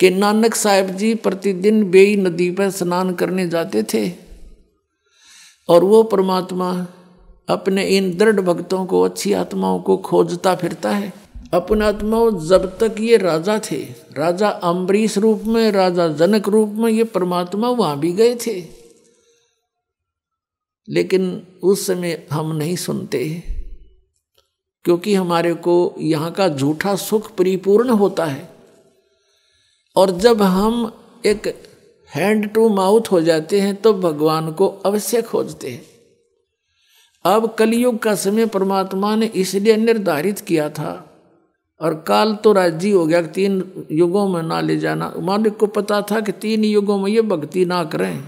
कि 0.00 0.10
नानक 0.10 0.54
साहेब 0.54 0.90
जी 0.90 1.14
प्रतिदिन 1.14 1.90
बेई 1.90 2.16
नदी 2.16 2.50
पर 2.50 2.70
स्नान 2.70 3.14
करने 3.14 3.48
जाते 3.48 3.82
थे। 3.82 4.12
और 5.68 5.84
वो 5.84 6.02
परमात्मा 6.02 6.86
अपने 7.48 7.84
इन 7.84 8.16
दृढ़ 8.16 8.40
भक्तों 8.40 8.86
को, 8.86 9.02
अच्छी 9.02 9.32
आत्माओं 9.32 9.80
को 9.80 9.96
खोजता 9.96 10.54
फिरता 10.54 10.90
है। 10.90 11.12
अपने 11.54 11.84
आत्माओं 11.84 12.46
जब 12.46 12.78
तक 12.78 12.94
ये 13.00 13.16
राजा 13.16 13.60
थे, 13.70 13.76
राजा 14.18 14.48
अम्बरीश 14.48 15.18
रूप 15.18 15.42
में, 15.46 15.70
राजा 15.70 16.08
जनक 16.08 16.48
रूप 16.48 16.68
में 16.68 16.92
ये 16.92 17.04
परमात्मा 17.04 17.68
वहाँ 17.68 17.98
भी 17.98 18.12
गए 18.12 18.36
थे। 18.46 18.64
लेकिन 20.88 21.46
उस 21.62 21.86
समय 21.86 22.26
हम 22.30 22.56
नहीं 22.56 22.76
सुनते, 22.76 23.42
क्योंकि 24.84 25.14
हमारे 25.14 25.54
को 25.54 25.94
यहाँ 25.98 26.30
का 26.30 26.48
झूठा 26.48 26.96
सुख 26.96 27.36
परिपूर्ण 27.36 27.90
होता 27.90 28.24
है। 28.24 28.49
और 29.96 30.10
जब 30.18 30.42
हम 30.42 30.92
एक 31.26 31.46
हैंड 32.10 32.48
टू 32.52 32.68
माउथ 32.68 33.10
हो 33.12 33.20
जाते 33.20 33.60
हैं 33.60 33.74
तो 33.76 33.92
भगवान 33.94 34.50
को 34.52 34.66
अवश्य 34.86 35.22
खोजते 35.22 35.70
हैं। 35.70 35.82
अब 37.24 37.54
कलयुग 37.54 37.98
का 37.98 38.14
समय, 38.14 38.46
परमात्मा 38.46 39.14
ने 39.16 39.26
इसलिए 39.26 39.76
निर्धारित 39.76 40.40
किया 40.40 40.68
था, 40.70 40.92
और 41.80 41.94
काल 42.06 42.34
तो 42.34 42.52
राज़ी 42.52 42.90
हो 42.90 43.04
गया, 43.06 43.22
तीन 43.22 43.86
युगों 43.92 44.28
में 44.28 44.42
ना 44.42 44.60
ले 44.60 44.76
जाना। 44.76 45.12
मालिक 45.18 45.56
को 45.56 45.66
पता 45.68 46.00
था 46.02 46.20
कि 46.20 46.32
तीन 46.34 46.64
युगों 46.64 46.98
में 46.98 47.10
ये 47.10 47.22
भक्ति 47.22 47.64
ना 47.64 47.82
करें, 47.84 48.22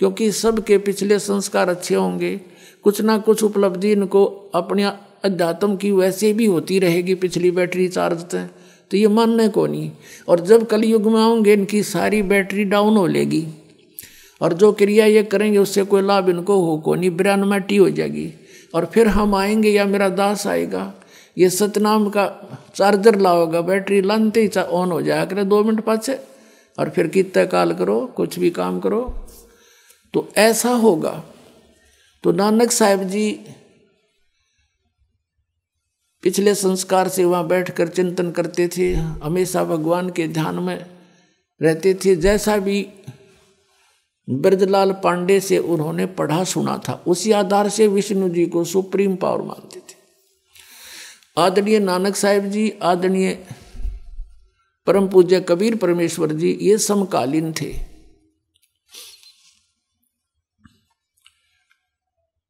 क्योंकि 0.00 0.30
सबके 0.32 0.78
पिछले 0.78 1.18
संस्कार 1.18 1.68
अच्छे 1.68 1.94
होंगे। 1.94 2.36
कुछ 2.84 3.00
ना 3.00 3.18
कुछ 3.18 3.42
उपलब्धि 3.42 3.92
इनको 3.92 4.24
अपने 4.54 4.84
अध्यात्म 5.24 5.76
की 5.76 5.90
वैसे 5.92 6.32
भी 6.32 6.46
होती 6.46 6.78
रहेगी, 6.78 7.14
पिछली 7.14 7.50
बैटरी 7.50 7.88
चार्ज 7.88 8.34
है 8.34 8.50
तो 8.92 8.98
ये 8.98 9.08
मानने 9.08 9.48
को 9.48 9.66
नहीं 9.66 9.90
और 10.28 10.40
जब 10.40 10.66
कलयुग 10.66 11.06
में 11.06 11.20
आऊँगे, 11.20 11.52
इनकी 11.52 11.82
सारी 11.82 12.22
बैटरी 12.22 12.64
डाउन 12.64 12.96
हो 12.96 13.06
लेगी। 13.06 13.46
और 14.40 14.52
जो 14.52 14.72
क्रिया 14.72 15.06
ये 15.06 15.22
करेंगे, 15.22 15.58
उससे 15.58 15.82
कोई 15.82 16.02
लाभ 16.02 16.28
इनको 16.28 16.60
हो 16.60 16.78
को 16.78 16.94
नहीं 16.94 17.10
ब्रानमेटी 17.10 17.76
हो 17.76 17.90
जाएगी। 17.90 18.32
और 18.74 18.84
फिर 18.84 19.08
हम 19.08 19.34
आएँगे, 19.34 19.70
या 19.70 19.84
मेरा 19.84 20.08
दास 20.08 20.46
आएगा, 20.46 20.94
ये 21.38 21.50
सतनाम 21.50 22.08
का 22.08 22.58
चार्जर 22.74 23.18
लाओगा, 23.18 23.60
बैटरी 23.60 24.02
लानते 24.02 24.42
ही 24.42 24.60
ऑन 24.60 24.90
हो 24.90 25.02
जाया 25.02 25.24
करे 25.24 25.44
दो 25.44 25.64
मिनट 25.64 25.80
पाछे 25.80 26.18
और 26.78 26.90
फिर 26.90 27.06
कितना 27.06 27.44
काल 27.44 27.72
करो, 27.72 28.12
कुछ 28.16 28.38
भी 28.38 28.50
काम 28.50 28.80
करो। 28.80 29.28
तो 30.14 30.28
ऐसा 30.36 30.70
होगा। 30.70 31.24
तो 32.22 32.32
नानक 32.32 32.70
साहब 32.70 33.02
जी 33.02 33.40
पिछले 36.22 36.54
संस्कार 36.54 37.08
से 37.08 37.24
वहाँ 37.24 37.46
बैठकर 37.46 37.88
चिंतन 37.88 38.30
करते 38.30 38.68
थे। 38.68 38.92
हमेशा 38.94 39.64
भगवान 39.64 40.10
के 40.10 40.28
ध्यान 40.28 40.58
में 40.58 40.86
रहते 41.62 41.94
थे। 41.94 42.16
जैसा 42.16 42.56
भी 42.56 42.88
ब्रजलाल 44.30 44.92
पांडे 44.92 45.40
से 45.40 45.58
उन्होंने 45.58 46.06
पढ़ा 46.06 46.44
सुना 46.44 46.78
था 46.78 47.04
उसी 47.06 47.32
आधार 47.32 47.68
से 47.68 47.88
विष्णु 47.88 48.28
जी 48.28 48.46
को 48.46 48.64
सुप्रीम 48.64 49.16
पावर 49.16 49.42
मानते 49.42 49.80
थे। 49.80 49.94
आदरणीय 51.38 51.78
नानक 51.78 52.16
साहेब 52.16 52.44
जी 52.44 52.72
आदरणीय 52.82 53.46
परम 54.86 55.08
पूज्य 55.08 55.40
कबीर 55.40 55.76
परमेश्वर 55.76 56.32
जी 56.32 56.58
ये 56.62 56.78
समकालीन 56.78 57.52
थे। 57.52 57.74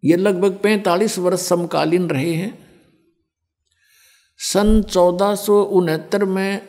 ये 0.04 0.16
लगभग 0.16 0.58
पैंतालीस 0.62 1.18
वर्ष 1.18 1.40
समकालीन 1.40 2.08
रहे 2.10 2.32
हैं। 2.34 2.61
सन 4.44 4.82
चौदह 4.82 5.34
में 6.24 6.68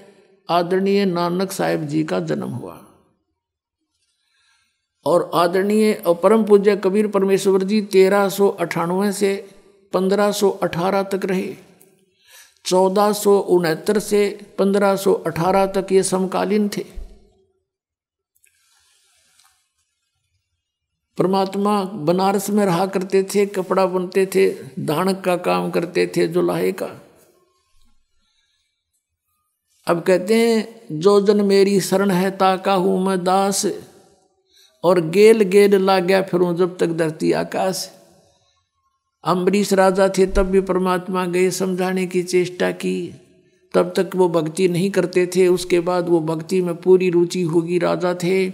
आदरणीय 0.49 1.05
नानक 1.05 1.51
साहेब 1.51 1.87
जी 1.87 2.03
का 2.03 2.19
जन्म 2.19 2.49
हुआ। 2.49 2.85
और 5.05 5.31
आदरणीय 5.33 5.93
और 5.93 6.15
परम 6.15 6.43
पूज्य 6.43 6.75
कबीर 6.75 7.07
परमेश्वर 7.07 7.63
जी 7.63 7.81
तेरह 7.81 8.29
सौ 8.29 8.47
अठानवे 8.47 9.11
से 9.11 9.49
पंद्रह 9.93 10.31
सौ 10.31 10.49
अठारह 10.49 11.03
तक 11.03 11.25
रहे। 11.25 11.55
चौदह 12.65 13.11
सौ 13.13 13.39
उनहत्तर 13.39 13.99
से 13.99 14.39
पंद्रह 14.59 14.95
सौ 14.95 15.13
अठारह 15.13 15.65
तक 15.65 15.87
ये 15.91 16.03
समकालीन 16.03 16.69
थे। 16.69 16.85
परमात्मा 21.17 21.83
बनारस 21.83 22.49
में 22.49 22.65
रहा 22.65 22.85
करते 22.85 23.23
थे, 23.23 23.45
कपड़ा 23.45 23.85
बुनते 23.85 24.25
थे, 24.25 24.49
दानक 24.79 25.21
का 25.21 25.37
काम 25.37 25.71
करते 25.71 26.11
थे, 26.17 26.27
जुलाहे 26.27 26.71
का। 26.71 26.99
अब 29.87 30.01
कहते 30.01 30.33
हैं, 30.33 30.81
जो 30.91 31.21
जन 31.21 31.45
मेरी 31.45 31.79
शरण 31.79 32.11
है, 32.11 32.31
ताका 32.31 32.73
हूँ 32.73 33.05
मैं 33.05 33.23
दास। 33.23 33.65
और 34.83 35.01
गेल 35.01 35.41
गेल 35.41 35.75
ला 35.75 35.99
गया 35.99 36.21
फिर 36.21 36.53
जब 36.53 36.77
तक 36.77 36.87
धरती 36.87 37.31
आकाश। 37.31 37.91
अम्बरीश 39.23 39.73
राजा 39.73 40.09
थे, 40.09 40.25
तब 40.25 40.43
भी 40.43 40.61
परमात्मा 40.61 41.25
गए, 41.25 41.51
समझाने 41.51 42.07
की 42.07 42.23
चेष्टा 42.23 42.71
की। 42.71 43.15
तब 43.73 43.93
तक 43.97 44.09
वो 44.15 44.29
भक्ति 44.29 44.67
नहीं 44.67 44.91
करते 44.91 45.27
थे। 45.27 45.47
उसके 45.47 45.79
बाद 45.79 46.09
वो 46.09 46.19
भक्ति 46.19 46.61
में 46.61 46.75
पूरी 46.75 47.09
रुचि 47.09 47.41
होगी 47.41 47.77
राजा 47.77 48.13
थे। 48.13 48.49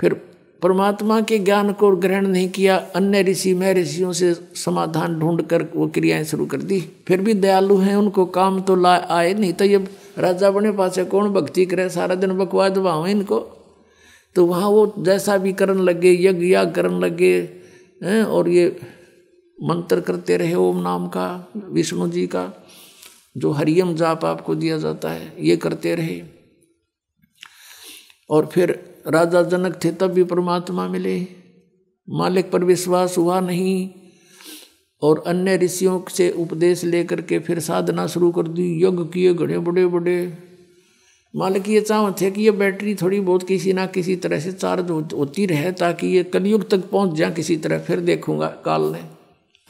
फिर 0.00 0.14
परमात्मा 0.62 1.20
के 1.20 1.38
ज्ञान 1.38 1.72
को 1.72 1.96
ग्रहण 1.96 2.26
नहीं 2.26 2.48
किया, 2.48 2.76
अन्य 2.76 3.22
ऋषि 3.22 3.54
में 3.54 3.74
ऋषियों 3.74 4.12
से 4.12 4.34
समाधान 4.34 5.18
ढूंढ 5.18 5.42
कर 5.42 5.62
वो 5.76 5.88
क्रियाएँ 5.88 6.24
शुरू 6.24 6.46
कर 6.46 6.56
दी। 6.56 6.80
फिर 7.08 7.20
भी 7.20 7.34
दयालु 7.34 7.76
हैं, 7.76 7.96
उनको 7.96 8.26
काम 8.26 8.60
तो 8.60 8.76
ला 8.76 8.94
आए 8.94 9.34
नहीं 9.34 9.52
तो 9.52 9.64
ये 9.64 9.88
राजा 10.18 10.50
बने 10.50 10.72
पास 10.72 10.98
कौन 10.98 11.30
भक्ति 11.30 11.66
करे? 11.66 11.88
सारा 11.88 12.14
दिन 12.14 12.32
बकवाद 12.32 12.78
वहाँ 12.78 13.08
इनको। 13.08 13.38
तो 14.34 14.46
वहाँ 14.46 14.68
वो 14.68 14.94
जैसा 14.98 15.38
भी 15.38 15.52
करने 15.52 15.82
लगे, 15.82 16.12
यज्ञ 16.12 16.46
याग 16.46 16.74
करने 16.74 16.98
लगे, 16.98 17.40
हैं, 18.04 18.22
और 18.22 18.48
ये 18.48 18.80
मंत्र 19.62 20.00
करते 20.00 20.36
रहे 20.36 20.54
ओम 20.54 20.82
नाम 20.82 21.08
का, 21.08 21.48
विष्णु 21.56 22.08
जी 22.08 22.26
का, 22.26 22.52
जो 23.36 23.50
हरियम 23.50 23.94
जाप 23.94 24.24
आपको 24.24 24.54
दिया 24.54 24.78
जाता 24.78 25.10
है, 25.10 25.32
ये 25.40 25.56
करते 25.56 25.94
रहे। 25.94 26.22
और 28.30 28.46
फिर 28.46 28.94
राजा 29.06 29.42
जनक 29.42 29.84
थे, 29.84 29.92
तब 29.92 30.06
भी 30.06 30.24
परमात्मा 30.24 30.88
मिले। 30.88 31.26
मालिक 32.10 32.50
पर 32.50 32.64
विश्वास 32.64 33.18
हुआ 33.18 33.40
नहीं। 33.40 33.90
और 35.02 35.22
अन्य 35.26 35.56
ऋषियों 35.56 36.00
से 36.10 36.30
उपदेश 36.30 36.84
लेकर 36.84 37.20
के 37.20 37.38
फिर 37.38 37.58
साधना 37.60 38.06
शुरू 38.06 38.30
कर 38.30 38.48
दी। 38.48 38.84
यज्ञ 38.84 39.04
किए 39.04 39.34
घड़े 39.34 39.58
बड़े 39.58 39.86
बड़े। 39.86 40.16
मालिक, 41.34 41.68
ये 41.68 41.80
चाह 41.80 42.10
थे 42.10 42.30
कि 42.30 42.42
ये 42.42 42.50
बैटरी 42.50 42.94
थोड़ी 42.94 43.20
बहुत 43.20 43.42
किसी 43.42 43.72
ना 43.72 43.86
किसी 43.86 44.16
तरह 44.16 44.40
से 44.40 44.52
चार्ज 44.52 44.90
होती 44.90 45.46
रहे 45.46 45.72
ताकि 45.72 46.06
ये 46.06 46.22
कलयुग 46.24 46.68
तक 46.70 46.88
पहुँच 46.90 47.14
जाए 47.16 47.30
किसी 47.30 47.56
तरह। 47.56 47.78
फिर 47.78 48.00
देखूँगा 48.00 48.46
काल 48.64 48.82
ने 48.82 49.02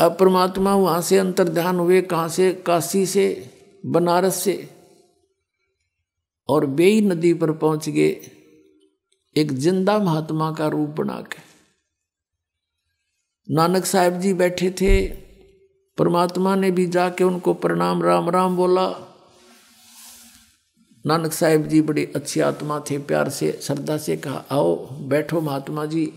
अब 0.01 0.17
परमात्मा 0.17 0.75
वहाँ 0.75 1.01
से 1.03 1.19
अंतर्ध्यान 1.19 1.77
हुए, 1.77 2.01
कहाँ 2.03 2.29
से? 2.29 2.53
काशी 2.67 3.05
से, 3.07 3.51
बनारस 3.87 4.35
से। 4.35 4.69
और 6.49 6.67
बेई 6.67 7.01
नदी 7.01 7.33
पर 7.35 7.53
पहुँच 7.53 7.89
गए। 7.89 8.17
एक 9.37 9.53
ज़िंदा 9.53 9.99
महात्मा 9.99 10.51
का 10.53 10.69
रूप 10.69 10.89
बना 10.89 11.21
के। 11.33 11.48
नानक 13.51 13.85
साहब 13.85 14.21
जी 14.21 14.33
बैठे 14.33 14.71
थे, 14.71 15.07
परमात्मा 15.99 16.57
ने 16.57 16.71
भी 16.71 16.87
जाके 16.87 17.25
उनको 17.25 17.55
प्रणाम, 17.55 18.03
राम 18.03 18.31
राम 18.31 18.57
बोला। 18.57 19.15
नानक 21.07 21.33
साहेब 21.33 21.67
जी 21.67 21.81
बड़ी 21.81 22.05
अच्छी 22.05 22.41
आत्मा 22.41 22.81
थे, 22.81 22.99
प्यार 22.99 23.29
से, 23.29 23.53
श्रद्धा 23.63 23.97
से 23.97 24.17
कहा, 24.17 24.45
आओ, 24.51 24.87
बैठो 24.91 25.41
महात्मा 25.41 25.87
जी, 25.87 26.13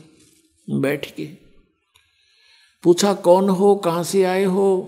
बैठ 0.69 1.16
के। 1.16 1.25
पूछा, 2.83 3.13
कौन 3.13 3.50
हो, 3.50 3.75
कहाँ 3.75 4.04
से 4.04 4.24
आए 4.24 4.44
हो? 4.44 4.81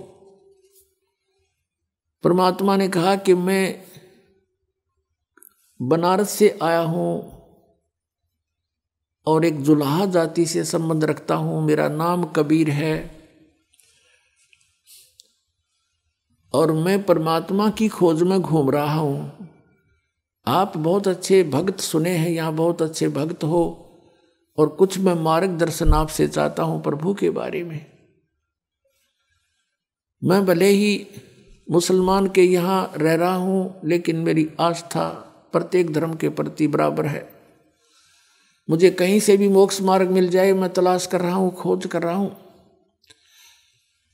परमात्मा 2.24 2.78
ने 2.78 2.90
कहा 2.90 3.16
कि, 3.16 3.34
मैं 3.34 3.84
बनारस 5.82 6.30
से 6.30 6.60
आया 6.62 6.80
हूँ 6.80 7.43
और 9.28 9.46
एक 9.46 9.62
जुलाहा 9.62 10.06
जाति 10.06 10.46
से 10.46 10.64
संबंध 10.64 11.04
रखता 11.04 11.36
हूँ। 11.36 11.66
मेरा 11.66 11.88
नाम 11.88 12.24
कबीर 12.24 12.70
है। 12.70 13.24
और 16.54 16.72
मैं 16.72 17.04
परमात्मा 17.04 17.70
की 17.70 17.88
खोज 17.88 18.24
में 18.24 18.42
घूम 18.42 18.70
रहा 18.70 18.94
हूँ। 18.94 19.48
आप 20.48 20.78
बहुत 20.78 21.08
अच्छे 21.08 21.44
भक्त 21.44 21.80
सुने 21.80 22.10
हैं, 22.10 22.30
यहाँ 22.30 22.54
बहुत 22.54 22.82
अच्छे 22.82 23.10
भक्त 23.10 23.44
हो। 23.44 23.80
और 24.58 24.68
कुछ 24.68 25.00
मैं 25.00 25.14
मार्गदर्शन 25.14 25.94
आपसे 25.94 26.28
चाहता 26.28 26.64
हूँ 26.64 26.84
प्रभु 26.84 27.14
के 27.14 27.30
बारे 27.30 27.64
में। 27.64 27.86
मैं 30.24 30.46
भले 30.46 30.68
ही 30.68 31.08
मुसलमान 31.72 32.28
के 32.28 32.44
यहाँ 32.44 32.94
रह 32.98 33.16
रहा 33.16 33.36
हूँ, 33.36 33.82
लेकिन 33.86 34.16
मेरी 34.16 34.50
आस्था 34.60 35.10
प्रत्येक 35.52 35.94
धर्म 35.94 36.14
के 36.14 36.30
प्रति 36.30 36.68
बराबर 36.68 37.06
है। 37.06 37.33
मुझे 38.70 38.90
कहीं 38.90 39.20
से 39.20 39.38
भी 39.38 39.48
मोक्ष 39.48 39.82
मार्ग 39.82 40.10
मिल 40.10 40.30
जाए, 40.30 40.54
मैं 40.54 40.74
तलाश 40.74 41.06
कर 41.06 41.22
रहा 41.22 41.36
हूँ, 41.36 41.54
खोज 41.56 41.86
कर 41.86 42.04
रहा 42.04 42.16
हूँ। 42.16 42.36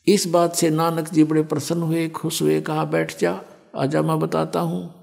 इस 0.08 0.28
बात 0.28 0.56
से 0.56 0.70
नानक 0.70 1.10
जी 1.10 1.24
बड़े 1.24 1.44
प्रसन्न 1.44 1.82
हुए, 1.82 2.08
खुश 2.10 2.42
हुए, 2.42 2.62
कहा, 2.62 2.86
बैठ 2.86 3.20
जा, 3.20 3.42
आजा 3.76 4.02
मैं 4.02 4.20
बताता 4.20 4.60
हूँ। 4.60 5.00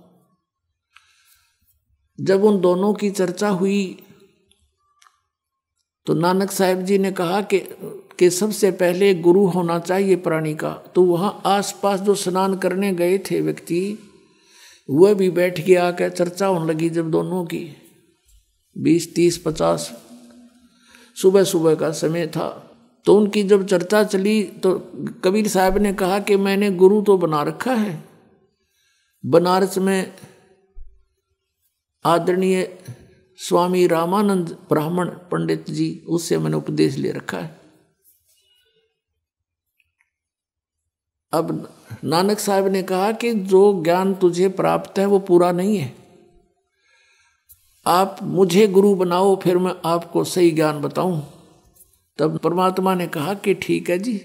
जब 2.21 2.45
उन 2.45 2.61
दोनों 2.61 2.93
की 2.95 3.11
चर्चा 3.11 3.49
हुई 3.49 4.03
तो 6.07 6.15
नानक 6.15 6.51
साहेब 6.51 6.83
जी 6.83 6.99
ने 6.99 7.11
कहा 7.13 7.41
कि 7.43 7.59
कि 8.19 8.31
सबसे 8.31 8.71
पहले 8.71 9.15
गुरु 9.15 9.45
होना 9.47 9.79
चाहिए 9.79 10.17
प्राणी 10.17 10.55
का। 10.55 10.71
तो 10.95 11.03
वहाँ 11.03 11.43
आसपास 11.47 12.01
जो 12.01 12.15
स्नान 12.15 12.57
करने 12.57 12.93
गए 12.93 13.19
थे 13.19 13.41
व्यक्ति, 13.41 13.99
वह 14.91 15.15
भी 15.15 15.31
बैठ 15.31 15.65
के 15.67 15.75
आकर 15.75 16.11
चर्चा 16.11 16.47
होने 16.47 16.73
लगी 16.73 16.91
जब 16.91 17.11
दोनों 17.11 17.45
की। 17.45 17.65
बीस, 18.77 19.15
तीस, 19.15 19.39
पचास। 19.39 20.03
सुबह 21.23 21.45
सुबह 21.45 21.75
का 21.75 21.91
समय 21.93 22.27
था। 22.27 22.63
तो 23.05 23.17
उनकी 23.17 23.43
जब 23.43 23.67
चर्चा 23.67 24.05
चली 24.05 24.43
तो 24.45 24.79
कबीर 25.25 25.49
साहब 25.49 25.79
ने 25.79 25.93
कहा 25.93 26.19
कि 26.19 26.37
मैंने 26.37 26.71
गुरु 26.71 27.03
तो 27.03 27.19
बना 27.19 27.43
रखा 27.43 27.75
है। 27.75 28.05
बनारस 29.27 29.79
में 29.79 30.13
आदरणीय 32.05 32.79
स्वामी 33.37 33.87
रामानंद 33.87 34.49
ब्राह्मण 34.49 35.09
पंडित 35.09 35.71
जी, 35.71 36.05
उससे 36.09 36.39
मैंने 36.39 36.57
उपदेश 36.57 36.97
ले 36.97 37.13
रखा 37.13 37.39
है। 37.39 37.61
अब 41.33 41.73
नानक 42.05 42.39
साहब 42.39 42.67
ने 42.67 42.83
कहा 42.83 43.13
कि 43.13 43.35
जो 43.35 43.83
ज्ञान 43.85 44.15
तुझे 44.15 44.49
प्राप्त 44.49 44.99
है, 44.99 45.07
वो 45.07 45.19
पूरा 45.19 45.53
नहीं 45.53 45.77
है। 45.77 46.06
आप 47.87 48.19
मुझे 48.23 48.67
गुरु 48.69 48.95
बनाओ, 48.95 49.35
फिर 49.37 49.59
मैं 49.59 49.75
आपको 49.85 50.25
सही 50.25 50.51
ज्ञान 50.51 50.81
बताऊँ। 50.81 51.23
तब 52.19 52.39
परमात्मा 52.39 52.95
ने 52.95 53.07
कहा 53.07 53.35
कि 53.35 53.55
ठीक 53.55 53.91
है 53.91 53.99
जी, 53.99 54.21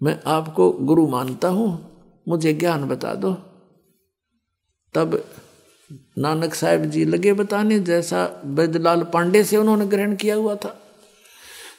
मैं 0.00 0.18
आपको 0.26 0.70
गुरु 0.82 1.06
मानता 1.08 1.48
हूँ, 1.48 1.70
मुझे 2.26 2.52
ज्ञान 2.54 2.84
बता 2.88 3.14
दो। 3.14 3.32
तब 4.94 5.22
नानक 6.18 6.54
साहब 6.54 6.84
जी 6.84 7.04
लगे 7.04 7.32
बताने, 7.32 7.78
जैसा 7.80 8.26
बैदलाल 8.46 9.02
पांडे 9.04 9.42
से 9.44 9.56
उन्होंने 9.56 9.86
ग्रहण 9.86 10.14
किया 10.16 10.34
हुआ 10.34 10.54
था, 10.54 10.76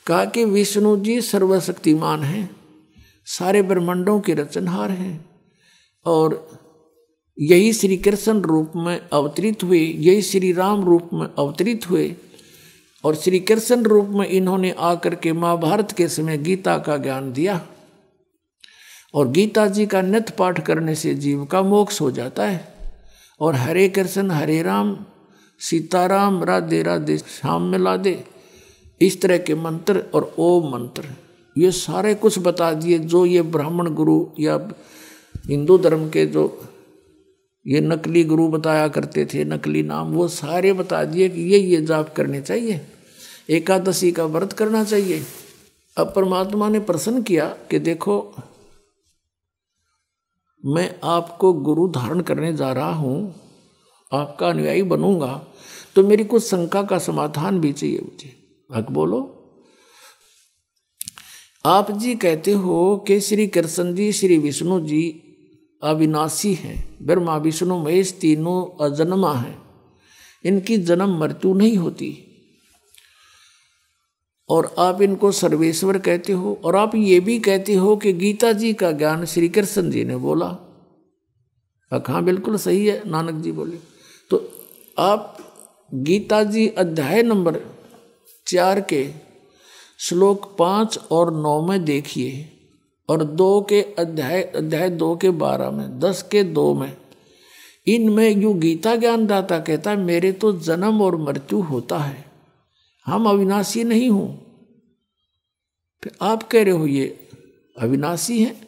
कहा 0.07 0.25
कि 0.25 0.45
विष्णु 0.45 0.95
जी 0.97 1.19
सर्वशक्तिमान 1.21 2.23
हैं, 2.23 2.49
सारे 3.27 3.61
ब्रह्मांडों 3.61 4.19
के 4.19 4.33
रचनहार 4.33 4.91
हैं, 4.91 5.25
और 6.05 6.35
यही 7.39 7.73
श्री 7.73 7.97
कृष्ण 7.97 8.41
रूप 8.41 8.71
में 8.75 9.09
अवतरित 9.13 9.63
हुए, 9.63 9.79
यही 9.79 10.21
श्री 10.21 10.51
राम 10.53 10.83
रूप 10.85 11.09
में 11.13 11.27
अवतरित 11.27 11.89
हुए 11.89 12.15
और 13.03 13.15
श्री 13.15 13.39
कृष्ण 13.39 13.83
रूप 13.83 14.09
में 14.09 14.27
इन्होंने 14.27 14.71
आकर 14.71 15.15
के 15.15 15.33
महाभारत 15.33 15.91
के 15.91 16.07
समय 16.07 16.37
गीता 16.37 16.77
का 16.77 16.97
ज्ञान 16.97 17.31
दिया 17.33 17.67
और 19.13 19.27
गीता 19.27 19.67
जी 19.67 19.85
का 19.85 20.01
नित्य 20.01 20.33
पाठ 20.39 20.65
करने 20.65 20.95
से 20.95 21.13
जीव 21.15 21.45
का 21.45 21.61
मोक्ष 21.61 22.01
हो 22.01 22.11
जाता 22.11 22.45
है। 22.45 22.73
और 23.39 23.55
हरे 23.55 23.89
कृष्ण, 23.89 24.31
हरे 24.31 24.61
राम, 24.61 24.97
सीताराम, 25.59 26.43
राधे 26.43 26.81
राधे 26.83 27.17
श्याम 27.17 27.61
में 27.61 27.79
ला 27.79 27.97
दे 27.97 28.23
इस 29.01 29.21
तरह 29.21 29.37
के 29.37 29.55
मंत्र 29.55 30.03
और 30.13 30.35
ओम 30.37 30.71
मंत्र। 30.73 31.03
ये 31.57 31.71
सारे 31.71 32.13
कुछ 32.15 32.39
बता 32.39 32.73
दिए 32.73 32.99
जो 32.99 33.25
ये 33.25 33.41
ब्राह्मण 33.41 33.89
गुरु 33.89 34.25
या 34.39 34.69
हिंदू 35.45 35.77
धर्म 35.77 36.09
के 36.09 36.25
जो 36.25 36.45
ये 37.65 37.81
नकली 37.81 38.23
गुरु 38.23 38.47
बताया 38.47 38.87
करते 38.87 39.25
थे, 39.25 39.43
नकली 39.43 39.83
नाम, 39.83 40.11
वो 40.13 40.27
सारे 40.27 40.73
बता 40.73 41.03
दिए 41.03 41.29
कि 41.29 41.41
ये 41.41 41.59
ये 41.59 41.81
जाप 41.81 42.13
करने 42.15 42.41
चाहिए। 42.41 42.81
एकादशी 43.49 44.11
का 44.11 44.25
व्रत 44.25 44.53
करना 44.53 44.83
चाहिए। 44.83 45.23
अब 45.97 46.13
परमात्मा 46.15 46.69
ने 46.69 46.79
प्रसन्न 46.79 47.21
किया 47.23 47.47
कि 47.71 47.79
देखो, 47.79 48.33
मैं 50.63 50.89
आपको 51.03 51.53
गुरु 51.53 51.87
धारण 51.87 52.21
करने 52.21 52.53
जा 52.53 52.71
रहा 52.71 52.93
हूँ, 52.93 53.33
आपका 54.11 54.47
अनुयायी 54.47 54.83
बनूँगा 54.83 55.33
तो 55.95 56.03
मेरी 56.03 56.23
कुछ 56.23 56.43
शंका 56.43 56.81
का 56.83 56.97
समाधान 56.97 57.59
भी 57.59 57.71
चाहिए 57.73 57.99
मुझे। 57.99 58.31
हक 58.69 58.91
बोलो। 58.91 59.19
आप 61.65 61.91
जी 61.91 62.15
कहते 62.15 62.51
हो 62.51 63.03
कि 63.07 63.19
श्री 63.19 63.47
कृष्ण 63.47 63.93
जी, 63.95 64.11
श्री 64.11 64.37
विष्णु 64.37 64.79
जी 64.79 65.03
अविनाशी 65.83 66.53
हैं। 66.53 66.97
ब्रह्मा, 67.01 67.37
विष्णु, 67.37 67.83
महेश 67.83 68.17
तीनों 68.21 68.85
अजन्मा 68.85 69.33
हैं। 69.33 69.63
इनकी 70.45 70.77
जन्म 70.77 71.19
मृत्यु 71.19 71.53
नहीं 71.53 71.77
होती। 71.77 72.29
और 74.49 74.75
आप 74.77 75.01
इनको 75.01 75.31
सर्वेश्वर 75.31 75.97
कहते 75.97 76.33
हो, 76.33 76.61
और 76.63 76.75
आप 76.75 76.95
ये 76.95 77.19
भी 77.19 77.39
कहते 77.39 77.73
हो 77.73 77.95
कि 77.95 78.13
गीता 78.13 78.53
जी 78.53 78.73
का 78.73 78.91
ज्ञान 78.91 79.25
श्री 79.25 79.49
कृष्ण 79.49 79.91
जी 79.91 80.03
ने 80.03 80.17
बोला। 80.17 80.69
हाँ 82.07 82.23
बिल्कुल 82.23 82.57
सही 82.57 82.85
है, 82.85 83.09
नानक 83.09 83.43
जी 83.43 83.51
बोले। 83.51 83.77
तो 84.29 84.51
आप 84.99 85.37
गीता 85.93 86.43
जी 86.43 86.67
अध्याय 86.67 87.23
नंबर 87.23 87.61
चार 88.47 88.81
के 88.81 89.11
श्लोक 89.99 90.55
पाँच 90.59 90.99
और 91.11 91.33
नौ 91.33 91.67
में 91.67 91.85
देखिए। 91.85 92.49
और 93.09 93.23
दो 93.23 93.61
के 93.61 93.81
अध्याय 93.81 94.43
अध्याय 94.43 94.89
दो 94.89 95.15
के 95.15 95.29
बारह 95.29 95.71
में, 95.71 95.99
दस 95.99 96.29
के 96.31 96.43
दो 96.43 96.73
में, 96.73 96.97
इनमें 97.87 98.29
यू 98.29 98.53
गीता 98.53 98.95
ज्ञानदाता 98.95 99.59
कहता 99.59 99.91
है, 99.91 99.97
मेरे 99.97 100.31
तो 100.31 100.53
जन्म 100.53 101.01
और 101.01 101.17
मृत्यु 101.17 101.61
होता 101.61 101.97
है। 101.97 102.31
हम 103.05 103.29
अविनाशी 103.29 103.83
नहीं 103.83 104.09
हूँ। 104.09 104.43
आप 106.21 106.43
कह 106.43 106.63
रहे 106.63 106.73
हो, 106.73 106.87
ये 106.87 107.29
अविनाशी 107.79 108.43
हैं? 108.43 108.67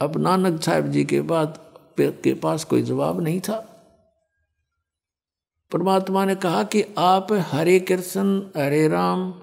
अब 0.00 0.18
नानक 0.18 0.62
साहब 0.62 0.90
जी 0.90 1.04
के 1.04 1.20
बाद 1.20 1.58
के 2.00 2.34
पास 2.34 2.64
कोई 2.64 2.82
जवाब 2.82 3.20
नहीं 3.20 3.40
था। 3.40 3.72
परमात्मा 5.72 6.24
ने 6.24 6.34
कहा 6.34 6.62
कि 6.62 6.84
आप 6.98 7.26
हरे 7.32 7.80
कृष्ण, 7.80 8.42
हरे 8.56 8.88
राम, 8.88 9.34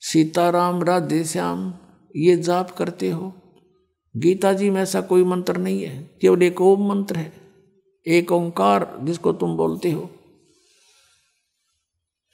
सीताराम, 0.00 0.82
राधे 0.82 1.24
श्याम 1.24 1.74
ये 2.16 2.36
जाप 2.36 2.70
करते 2.70 3.10
हो। 3.10 3.32
गीता 4.16 4.52
जी 4.52 4.70
में 4.70 4.80
ऐसा 4.82 5.00
कोई 5.00 5.24
मंत्र 5.24 5.56
नहीं 5.56 5.82
है, 5.82 6.10
केवल 6.20 6.42
एक 6.42 6.60
ओम 6.60 6.88
मंत्र 6.88 7.16
है, 7.16 7.32
एक 8.06 8.32
ओंकार 8.32 8.98
जिसको 9.02 9.32
तुम 9.32 9.56
बोलते 9.56 9.90
हो। 9.90 10.10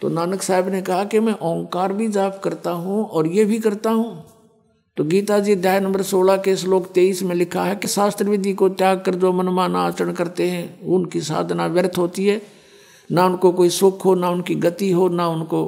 तो 0.00 0.08
नानक 0.08 0.42
साहब 0.42 0.68
ने 0.68 0.82
कहा 0.82 1.04
कि 1.04 1.20
मैं 1.20 1.35
ओंकार 1.42 1.92
भी 1.92 2.08
जाप 2.08 2.40
करता 2.44 2.70
हूँ 2.70 3.04
और 3.04 3.26
ये 3.26 3.44
भी 3.44 3.58
करता 3.58 3.90
हूँ। 3.90 4.25
तो 4.97 5.04
गीता 5.04 5.38
जी 5.38 5.52
अध्याय 5.52 5.80
नंबर 5.80 6.02
सोलह 6.02 6.37
के 6.37 6.56
श्लोक 6.56 6.87
तेईस 6.87 7.23
में 7.23 7.35
लिखा 7.35 7.64
है 7.64 7.76
कि 7.76 7.88
शास्त्र 7.88 8.28
विधि 8.28 8.52
को 8.52 8.68
त्याग 8.68 9.00
कर 9.00 9.14
जो 9.14 9.32
मनमाना 9.32 9.80
आचरण 9.80 10.12
करते 10.12 10.50
हैं, 10.50 10.80
उनकी 10.80 11.20
साधना 11.20 11.66
व्यर्थ 11.66 11.99
होती 11.99 12.26
है। 12.26 12.40
ना 13.11 13.26
उनको 13.26 13.52
कोई 13.52 13.68
सुख 13.70 14.04
हो, 14.04 14.14
ना 14.14 14.30
उनकी 14.30 14.54
गति 14.54 14.90
हो, 14.90 15.08
ना 15.08 15.28
उनको 15.28 15.64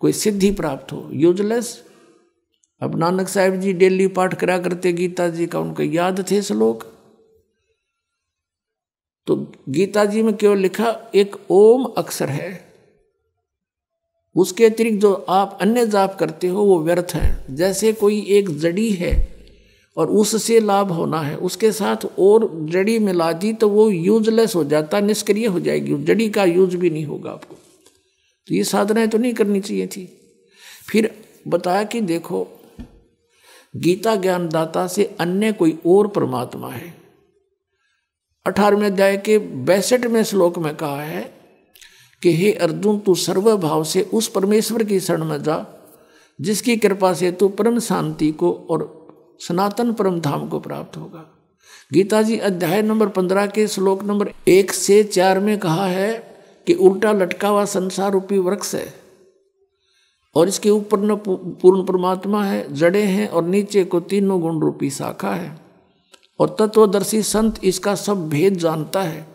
कोई 0.00 0.12
सिद्धि 0.12 0.50
प्राप्त 0.50 0.92
हो। 0.92 1.08
यूजलेस 1.12 1.82
अब 2.84 2.98
नानक 2.98 3.28
साहब 3.28 3.56
जी 3.56 3.72
डेली 3.72 4.06
पाठ 4.06 4.34
करा 4.34 4.58
करते 4.58 4.92
गीता 4.92 5.28
जी 5.28 5.46
का 5.46 5.60
उनको 5.60 5.82
याद 5.82 6.30
थे 6.30 6.42
श्लोक। 6.42 6.82
तो 9.26 9.52
गीता 9.68 10.04
जी 10.04 10.22
में 10.22 10.36
केवल 10.36 10.58
लिखा 10.58 11.12
एक 11.14 11.36
ओम 11.50 11.84
अक्षर 11.84 12.28
है। 12.28 12.74
उसके 14.36 14.66
अतिरिक्त 14.66 15.02
जो 15.02 15.12
आप 15.12 15.58
अन्य 15.60 15.86
जाप 15.86 16.18
करते 16.18 16.46
हो, 16.46 16.62
वो 16.62 16.80
व्यर्थ 16.80 17.14
है। 17.14 17.44
जैसे 17.50 17.92
कोई 17.92 18.26
एक 18.28 18.58
जड़ी 18.58 18.90
है 18.90 19.36
और 19.96 20.10
उससे 20.10 20.60
लाभ 20.60 20.92
होना 20.92 21.20
है, 21.20 21.36
उसके 21.36 21.72
साथ 21.72 21.96
और 22.18 22.66
जड़ी 22.70 22.98
मिला 22.98 23.32
दी 23.32 23.52
तो 23.52 23.68
वो 23.68 23.90
यूजलेस 23.90 24.54
हो 24.54 24.64
जाता, 24.64 25.00
निष्क्रिय 25.00 25.46
हो 25.46 25.60
जाएगी। 25.60 26.04
जड़ी 26.04 26.30
का 26.30 26.44
यूज़ 26.44 26.76
भी 26.76 26.90
नहीं 26.90 27.04
होगा 27.04 27.30
आपको। 27.30 27.54
तो 28.46 28.54
ये 28.54 28.64
साधनाएँ 28.64 29.08
तो 29.08 29.18
नहीं 29.18 29.34
करनी 29.34 29.60
चाहिए 29.60 29.86
थी। 29.86 30.20
फिर 30.92 31.24
बताया 31.48 31.84
कि 31.84 32.00
देखो 32.00 32.53
गीता 33.76 34.16
ज्ञानदाता 34.16 34.86
से 34.86 35.16
अन्य 35.20 35.52
कोई 35.52 35.78
और 35.86 36.08
परमात्मा 36.08 36.68
है। 36.68 36.94
अठारहवें 38.46 38.86
अध्याय 38.86 39.16
के 39.16 39.38
बैसठवें 39.38 40.24
श्लोक 40.24 40.58
में 40.58 40.76
कहा 40.76 41.02
है 41.02 41.34
कि, 42.22 42.36
हे 42.36 42.52
अर्जुन, 42.52 42.98
तू 42.98 43.14
सर्वभाव 43.14 43.84
से 43.84 44.02
उस 44.02 44.28
परमेश्वर 44.28 44.82
की 44.82 45.00
शरण 45.00 45.24
में 45.24 45.42
जा, 45.42 45.66
जिसकी 46.40 46.76
कृपा 46.76 47.14
से 47.14 47.32
तू 47.32 47.48
परम 47.48 47.78
शांति 47.78 48.32
को 48.32 48.66
और 48.70 49.06
सनातन 49.40 49.92
परम 49.92 50.20
धाम 50.20 50.48
को 50.48 50.60
प्राप्त 50.60 50.96
होगा। 50.96 51.38
गीता 51.92 52.22
जी 52.22 52.38
अध्याय 52.38 52.82
नंबर 52.82 53.08
पंद्रह 53.08 53.46
के 53.46 53.68
श्लोक 53.68 54.04
नंबर 54.04 54.32
एक 54.48 54.72
से 54.72 55.04
चार 55.04 55.40
में 55.40 55.58
कहा 55.58 55.86
है 55.86 56.36
कि, 56.66 56.74
उल्टा 56.74 57.12
लटका 57.12 57.48
हुआ 57.48 57.64
संसार 57.64 58.12
रूपी 58.12 58.38
वृक्ष 58.38 58.74
है 58.74 59.03
और 60.36 60.48
इसके 60.48 60.70
ऊपर 60.70 61.00
न 61.00 61.16
पूर्ण 61.62 61.84
परमात्मा 61.84 62.44
है, 62.44 62.74
जड़े 62.74 63.02
हैं 63.02 63.28
और 63.28 63.44
नीचे 63.44 63.84
को 63.84 64.00
तीनों 64.00 64.40
गुण 64.40 64.60
रूपी 64.60 64.90
शाखा 64.90 65.34
है। 65.34 65.58
और 66.40 66.56
तत्वदर्शी 66.58 67.22
संत 67.22 67.64
इसका 67.64 67.94
सब 67.94 68.28
भेद 68.28 68.54
जानता 68.54 69.02
है। 69.02 69.26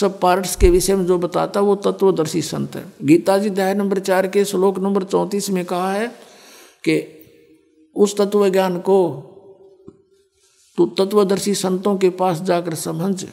सब 0.00 0.20
पार्ट्स 0.20 0.56
के 0.56 0.70
विषय 0.70 0.96
में 0.96 1.06
जो 1.06 1.18
बताता 1.18 1.60
वो 1.60 1.74
तत्वदर्शी 1.76 2.42
संत 2.42 2.76
है। 2.76 2.92
गीता 3.02 3.38
जी 3.38 3.48
अध्याय 3.48 3.74
नंबर 3.74 3.98
चार 3.98 4.26
के 4.26 4.44
श्लोक 4.44 4.78
नंबर 4.78 5.02
चौंतीस 5.02 5.50
में 5.50 5.64
कहा 5.64 5.92
है 5.92 6.08
कि 6.88 7.18
उस 7.96 8.16
तत्व 8.16 8.48
ज्ञान 8.48 8.78
को 8.78 9.30
तू 10.76 10.86
तत्वदर्शी 10.86 11.54
संतों 11.54 11.96
के 11.96 12.10
पास 12.10 12.40
जाकर 12.40 12.74
समझ। 12.74 13.26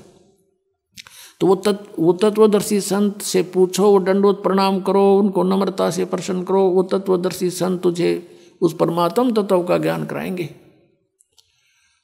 तो 1.41 1.48
वो 1.48 1.55
तत्व 1.55 2.03
वो 2.03 2.13
तत्वदर्शी 2.13 2.81
संत 2.81 3.21
से 3.21 3.43
पूछो, 3.43 3.91
वो 3.91 4.00
दंडोत 4.00 4.43
प्रणाम 4.43 4.81
करो, 4.81 5.17
उनको 5.17 5.43
नम्रता 5.43 5.89
से 5.89 6.05
प्रसन्न 6.05 6.43
करो, 6.43 6.62
वो 6.62 6.83
तत्वदर्शी 6.83 7.50
संत 7.50 7.81
तुझे 7.81 8.27
उस 8.62 8.75
परमात्म 8.79 9.31
तत्व 9.31 9.63
का 9.63 9.77
ज्ञान 9.77 10.05
कराएँगे। 10.05 10.50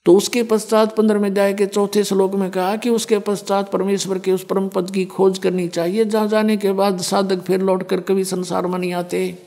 तो 0.06 0.16
उसके 0.16 0.44
पश्चात 0.44 0.96
पंद्रह 0.96 1.26
अध्याय 1.26 1.54
के 1.54 1.66
चौथे 1.66 2.04
श्लोक 2.04 2.36
में 2.36 2.52
कहा 2.52 2.76
कि 2.76 2.90
उसके 2.90 3.20
पश्चात 3.20 3.72
परमेश्वर 3.72 4.20
के 4.20 4.32
उस 4.32 4.44
परम 4.44 4.68
पद 4.68 4.92
की 4.92 5.06
खोज 5.06 5.38
करनी 5.38 5.68
चाहिए, 5.68 6.06
जहाँ 6.06 6.28
जाने 6.28 6.58
के 6.58 6.72
बाद 6.72 7.02
साधक 7.02 7.42
फिर 7.42 7.62
लौट 7.62 7.84
कर 7.84 8.00
कभी 8.00 8.24
संसार 8.24 8.68
में 8.68 8.80
नहीं 8.80 8.94
आते। 8.94 9.38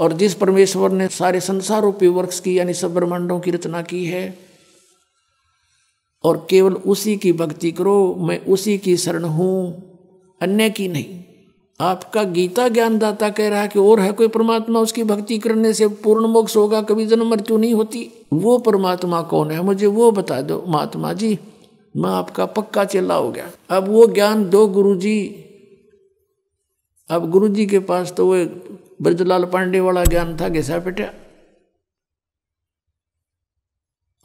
और 0.00 0.12
जिस 0.12 0.34
परमेश्वर 0.34 0.90
ने 0.90 1.08
सारे 1.08 1.40
संसार 1.40 1.82
रूपी 1.82 2.06
वर्ष 2.06 2.40
की, 2.40 2.58
यानी 2.58 2.74
सब 2.74 2.94
ब्रह्मांडों 2.94 3.40
की 3.40 3.50
रचना 3.50 3.82
की 3.82 4.04
है 4.04 4.45
और 6.24 6.46
केवल 6.50 6.74
उसी 6.74 7.16
की 7.16 7.32
भक्ति 7.32 7.72
करो, 7.72 8.14
मैं 8.14 8.44
उसी 8.44 8.78
की 8.78 8.96
शरण 8.96 9.24
हूँ। 9.24 9.82
अन्य 10.42 10.70
की 10.70 10.88
नहीं। 10.88 11.24
आपका 11.80 12.22
गीता 12.22 12.68
ज्ञानदाता 12.68 13.30
कह 13.30 13.48
रहा 13.48 13.60
है 13.60 13.68
कि 13.68 13.78
और 13.78 14.00
है 14.00 14.12
कोई 14.12 14.28
परमात्मा, 14.28 14.80
उसकी 14.80 15.02
भक्ति 15.02 15.38
करने 15.38 15.72
से 15.72 15.88
पूर्ण 15.88 16.26
मोक्ष 16.26 16.56
होगा, 16.56 16.82
कभी 16.82 17.06
जन्म 17.06 17.30
मृत्यु 17.30 17.56
नहीं 17.56 17.74
होती। 17.74 18.26
वो 18.32 18.58
परमात्मा 18.58 19.22
कौन 19.22 19.50
है? 19.50 19.62
मुझे 19.62 19.86
वो 19.86 20.10
बता 20.10 20.40
दो, 20.40 20.64
महात्मा 20.68 21.12
जी, 21.12 21.38
मैं 21.96 22.10
आपका 22.10 22.46
पक्का 22.46 22.84
चेला 22.84 23.14
हो 23.14 23.30
गया। 23.30 23.50
अब 23.70 23.88
वो 23.88 24.06
ज्ञान 24.06 24.50
दो 24.50 24.66
गुरु 24.66 24.96
जी 24.96 25.42
अब 27.10 27.30
गुरु 27.30 27.48
जी 27.48 27.66
के 27.66 27.78
पास 27.78 28.12
तो 28.12 28.26
वो 28.26 28.34
ब्रजलाल 29.02 29.44
पांडे 29.44 29.80
वाला 29.80 30.04
ज्ञान 30.04 30.36
था, 30.40 30.48
घिसा 30.48 30.78
पिटा। 30.78 31.04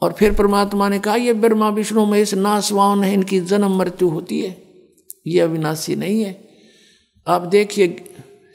और 0.02 0.12
फिर 0.12 0.32
परमात्मा 0.32 0.88
ने 0.88 0.98
कहा, 0.98 1.16
ये 1.16 1.32
ब्रह्मा 1.32 1.68
विष्णु 1.68 2.06
महेश 2.06 2.34
नासवान 2.34 3.04
है, 3.04 3.14
इनकी 3.14 3.40
जन्म 3.40 3.78
मृत्यु 3.78 4.08
होती 4.08 4.40
है। 4.40 4.62
ये 5.26 5.40
अविनाशी 5.40 5.96
नहीं 5.96 6.22
है। 6.22 6.48
आप 7.26 7.42
देखिए, 7.42 8.04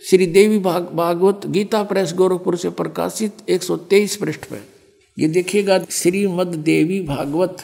श्री 0.09 0.25
देवी 0.25 0.59
भाग, 0.59 0.83
भागवत 0.83 1.41
गीता 1.47 1.83
प्रेस 1.83 2.13
गोरखपुर 2.13 2.55
से 2.55 2.69
प्रकाशित 2.69 3.33
123 3.49 4.15
पृष्ठ 4.15 4.45
पर 4.45 4.65
ये 5.19 5.27
देखिएगा, 5.27 5.85
श्रीमद 5.89 6.47
देवी 6.47 7.01
भागवत 7.01 7.57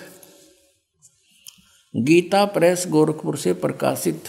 गीता 1.95 2.45
प्रेस 2.45 2.85
गोरखपुर 2.87 3.37
से 3.37 3.53
प्रकाशित। 3.53 4.23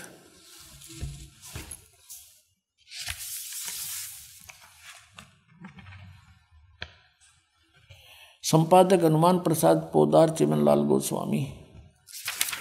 संपादक 8.55 9.05
हनुमान 9.05 9.39
प्रसाद 9.39 9.91
पोदार 9.93 10.31
चिमन 10.31 10.65
लाल 10.65 10.81
गोस्वामी। 10.81 11.55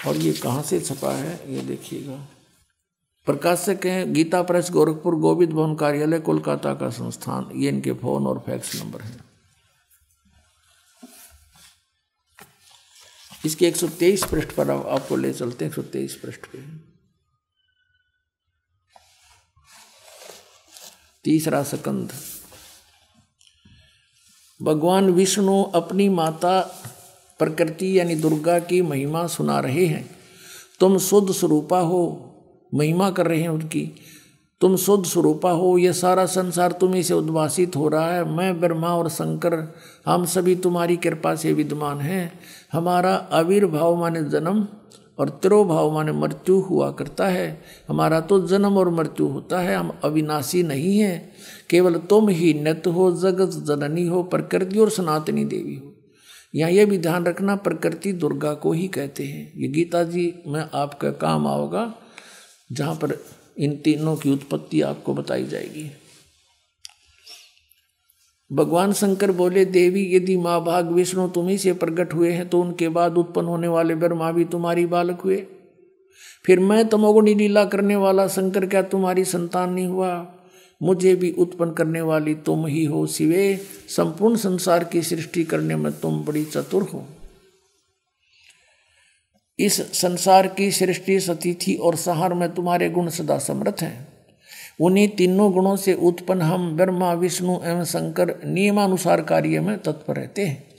और 0.07 0.15
ये 0.17 0.33
कहाँ 0.33 0.61
से 0.61 0.79
छपा 0.81 1.11
है 1.11 1.53
ये 1.53 1.61
देखिएगा। 1.61 2.15
प्रकाशक 3.25 3.85
हैं 3.85 4.13
गीता 4.13 4.41
प्रेस 4.41 4.71
गोरखपुर 4.71 5.15
गोविंद 5.15 5.53
भवन 5.53 5.75
कार्यालय 5.75 6.19
कोलकाता 6.19 6.73
का 6.73 6.89
संस्थान। 6.89 7.51
ये 7.55 7.69
इनके 7.69 7.93
फ़ोन 7.93 8.27
और 8.27 8.39
फैक्स 8.39 8.75
नंबर 8.75 9.01
हैं। 9.01 9.25
इसके 13.45 13.67
123 13.67 14.25
पृष्ठ 14.25 14.51
पर 14.51 14.71
आप, 14.71 14.85
आपको 14.85 15.15
ले 15.15 15.33
चलते 15.33 15.65
हैं 15.65 15.71
123 15.71 16.15
पृष्ठ 16.15 16.41
पे। 16.45 16.65
तीसरा 21.23 21.63
सकंद। 21.63 22.13
भगवान 24.61 25.09
विष्णु 25.09 25.63
अपनी 25.63 26.09
माता 26.09 26.61
प्रकृति 27.39 27.99
यानी 27.99 28.15
दुर्गा 28.15 28.59
की 28.59 28.81
महिमा 28.81 29.27
सुना 29.27 29.59
रहे 29.59 29.85
हैं। 29.85 30.09
तुम 30.79 30.97
शुद्ध 30.97 31.31
स्वरूपा 31.31 31.79
हो, 31.79 32.29
महिमा 32.73 33.09
कर 33.09 33.27
रहे 33.27 33.41
हैं 33.41 33.49
उनकी। 33.49 33.95
तुम 34.61 34.75
शुद्ध 34.75 35.05
स्वरूपा 35.05 35.51
हो 35.51 35.77
यह 35.77 35.91
सारा 35.91 36.25
संसार 36.25 36.71
तुम्ही 36.71 37.03
से 37.03 37.13
उद्वासित 37.13 37.75
हो 37.75 37.87
रहा 37.87 38.13
है। 38.13 38.37
मैं, 38.37 38.59
ब्रह्मा 38.59 38.87
और 38.87 39.09
शंकर, 39.09 39.75
हम 40.05 40.25
सभी 40.25 40.55
तुम्हारी 40.55 40.97
कृपा 40.97 41.35
से 41.35 41.53
विद्यमान 41.53 41.99
हैं। 41.99 42.39
हमारा 42.73 43.15
आविर्भाव 43.15 43.95
माने 43.95 44.23
जन्म 44.23 44.67
और 45.19 45.29
तिरोभाव 45.29 45.93
माने 45.93 46.11
मृत्यु 46.11 46.59
हुआ 46.59 46.91
करता 46.91 47.27
है। 47.27 47.61
हमारा 47.87 48.21
तो 48.21 48.47
जन्म 48.47 48.77
और 48.77 48.89
मृत्यु 48.89 49.27
होता 49.27 49.59
है, 49.59 49.75
हम 49.75 49.99
अविनाशी 50.03 50.63
नहीं 50.63 50.97
हैं। 50.97 51.31
केवल 51.69 51.95
तुम 51.95 52.29
ही 52.29 52.53
नित 52.53 52.87
हो, 52.87 53.11
जगत 53.11 53.49
जननी 53.49 54.07
हो, 54.07 54.23
प्रकृति 54.23 54.79
और 54.79 54.89
सनातनी 54.89 55.45
देवी 55.45 55.75
हो। 55.75 55.93
यहाँ 56.55 56.71
यह 56.71 56.85
भी 56.85 56.97
ध्यान 56.97 57.25
रखना, 57.25 57.55
प्रकृति 57.55 58.13
दुर्गा 58.13 58.53
को 58.53 58.71
ही 58.71 58.87
कहते 58.87 59.23
हैं। 59.23 59.53
ये 59.57 59.67
गीता 59.67 60.03
जी, 60.03 60.33
में 60.47 60.69
आपका 60.73 61.11
काम 61.11 61.47
आओगा, 61.47 61.93
जहाँ 62.71 62.95
पर 62.95 63.25
इन 63.57 63.75
तीनों 63.75 64.15
की 64.15 64.33
उत्पत्ति 64.33 64.81
आपको 64.81 65.13
बताई 65.13 65.45
जाएगी। 65.45 65.91
भगवान 68.51 68.93
शंकर 68.93 69.31
बोले, 69.31 69.65
देवी, 69.65 70.15
यदि 70.15 70.37
माँ 70.37 70.63
भाग 70.63 70.91
विष्णु 70.91 71.27
तुम्ही 71.27 71.57
से 71.57 71.73
प्रकट 71.73 72.13
हुए 72.13 72.31
हैं 72.31 72.49
तो 72.49 72.61
उनके 72.61 72.89
बाद 72.89 73.17
उत्पन्न 73.17 73.47
होने 73.47 73.67
वाले 73.67 73.95
ब्रह्मा 73.95 74.31
भी 74.31 74.45
तुम्हारी 74.45 74.85
बालक 74.85 75.21
हुए। 75.21 75.45
फिर 76.45 76.59
मैं 76.59 76.87
तमोगुणी 76.87 77.35
लीला 77.35 77.65
करने 77.65 77.95
वाला 77.95 78.27
शंकर, 78.27 78.65
क्या 78.65 78.81
तुम्हारी 78.81 79.25
संतान 79.25 79.73
नहीं 79.73 79.87
हुआ? 79.87 80.35
मुझे 80.83 81.15
भी 81.15 81.31
उत्पन्न 81.31 81.71
करने 81.71 82.01
वाली 82.01 82.35
तुम 82.35 82.67
ही 82.67 82.85
हो 82.85 83.07
शिवे। 83.07 83.57
संपूर्ण 83.89 84.35
संसार 84.35 84.83
की 84.83 85.01
सृष्टि 85.01 85.43
करने 85.43 85.75
में 85.75 85.91
तुम 85.93 86.23
बड़ी 86.23 86.45
चतुर 86.45 86.83
हो। 86.83 87.05
इस 89.59 89.81
संसार 89.93 90.47
की 90.47 90.71
सृष्टि 90.71 91.19
सतिथि 91.19 91.73
और 91.73 91.95
सहार 91.95 92.33
में 92.33 92.53
तुम्हारे 92.53 92.89
गुण 92.89 93.09
सदा 93.09 93.37
समृत 93.39 93.81
हैं। 93.81 94.12
उन्हीं 94.81 95.07
तीनों 95.07 95.53
गुणों 95.53 95.75
से 95.75 95.93
उत्पन्न 95.93 96.41
हम 96.41 96.77
ब्रह्मा, 96.77 97.13
विष्णु 97.13 97.53
एवं 97.63 97.83
शंकर 97.83 98.35
नियमानुसार 98.45 99.21
कार्य 99.21 99.59
में 99.59 99.77
तत्पर 99.77 100.15
रहते 100.15 100.41
हैं। 100.41 100.69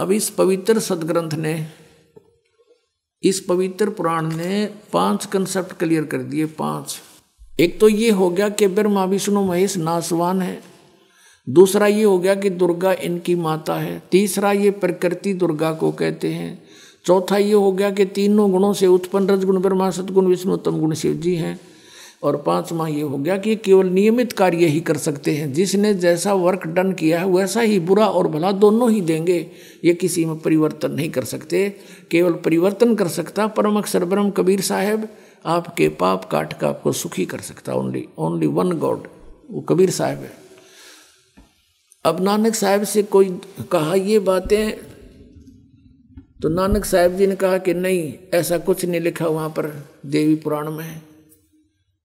अब 0.00 0.12
इस 0.12 0.30
पवित्र 0.30 0.78
सदग्रंथ 0.78 1.30
ने, 1.32 1.66
इस 3.22 3.40
पवित्र 3.40 3.90
पुराण 3.90 4.36
ने 4.36 4.70
पाँच 4.92 5.26
कंसेप्ट 5.26 5.72
क्लियर 5.72 6.04
कर 6.04 6.18
दिए, 6.18 6.46
पाँच। 6.46 6.96
एक 7.60 7.80
तो 7.80 7.88
ये 7.88 8.10
हो 8.10 8.30
गया 8.30 8.48
कि 8.48 8.66
ब्रह्मा, 8.66 9.04
विष्णु, 9.04 9.42
महेश 9.42 9.76
नासवान 9.76 10.42
है। 10.42 10.62
दूसरा 11.48 11.86
ये 11.86 12.04
हो 12.04 12.18
गया 12.18 12.34
कि 12.34 12.50
दुर्गा 12.50 12.92
इनकी 12.92 13.34
माता 13.34 13.74
है। 13.74 14.02
तीसरा 14.10 14.52
ये 14.52 14.70
प्रकृति 14.70 15.34
दुर्गा 15.34 15.72
को 15.72 15.92
कहते 15.92 16.32
हैं। 16.32 16.62
चौथा 17.06 17.36
ये 17.36 17.52
हो 17.52 17.72
गया 17.72 17.90
कि 17.90 18.04
तीनों 18.04 18.52
गुणों 18.52 18.72
से 18.72 18.86
उत्पन्न 18.86 19.28
रजगुण 19.28 19.60
ब्रह्मा, 19.60 19.90
सदगुण, 19.90 20.26
विष्णु, 20.26 20.52
उत्तम 20.52 20.78
गुण 20.78 20.94
शिव 20.94 21.12
जी 21.12 21.34
हैं। 21.34 21.60
और 22.24 22.36
पांचवा 22.36 22.86
ये 22.88 23.00
हो 23.00 23.16
गया 23.18 23.36
कि 23.38 23.54
केवल 23.56 23.86
नियमित 23.86 24.32
कार्य 24.32 24.66
ही 24.66 24.80
कर 24.80 24.96
सकते 24.96 25.34
हैं। 25.34 25.52
जिसने 25.52 25.92
जैसा 25.94 26.34
वर्क 26.34 26.66
डन 26.66 26.92
किया 26.92 27.18
है, 27.20 27.26
वैसा 27.26 27.60
ही 27.60 27.78
बुरा 27.80 28.06
और 28.06 28.28
भला 28.28 28.52
दोनों 28.52 28.90
ही 28.90 29.00
देंगे। 29.00 29.38
ये 29.84 29.94
किसी 29.94 30.24
में 30.24 30.38
परिवर्तन 30.38 30.90
नहीं 30.90 31.10
कर 31.10 31.24
सकते, 31.24 31.68
केवल 32.10 32.32
परिवर्तन 32.34 32.94
कर 32.94 33.08
सकता 33.08 33.46
परम 33.46 33.78
अक्षर 33.78 34.04
ब्रह्म 34.04 34.30
कबीर 34.30 34.60
साहेब, 34.60 35.08
आपके 35.46 35.88
पाप 35.88 36.24
काट 36.24 36.52
का 36.52 36.68
आपको 36.68 36.92
सुखी 36.92 37.24
कर 37.26 37.40
सकता 37.40 37.74
ओनली 37.74 38.06
ओनली 38.18 38.46
वन 38.46 38.72
गॉड 38.78 39.08
वो 39.50 39.60
कबीर 39.60 39.90
साहब 39.90 40.18
है। 40.18 40.32
अब 42.04 42.20
नानक 42.20 42.54
साहब 42.54 42.82
से 42.84 43.02
कोई 43.02 43.38
कहा 43.72 43.94
ये 43.94 44.18
बातें 44.18 44.72
तो 46.42 46.48
नानक 46.48 46.84
साहब 46.84 47.16
जी 47.16 47.26
ने 47.26 47.34
कहा 47.36 47.58
कि 47.58 47.74
नहीं, 47.74 48.12
ऐसा 48.34 48.58
कुछ 48.58 48.84
नहीं 48.84 49.00
लिखा 49.00 49.26
वहाँ 49.26 49.48
पर, 49.48 49.66
देवी 50.06 50.34
पुराण 50.34 50.70
में 50.70 51.00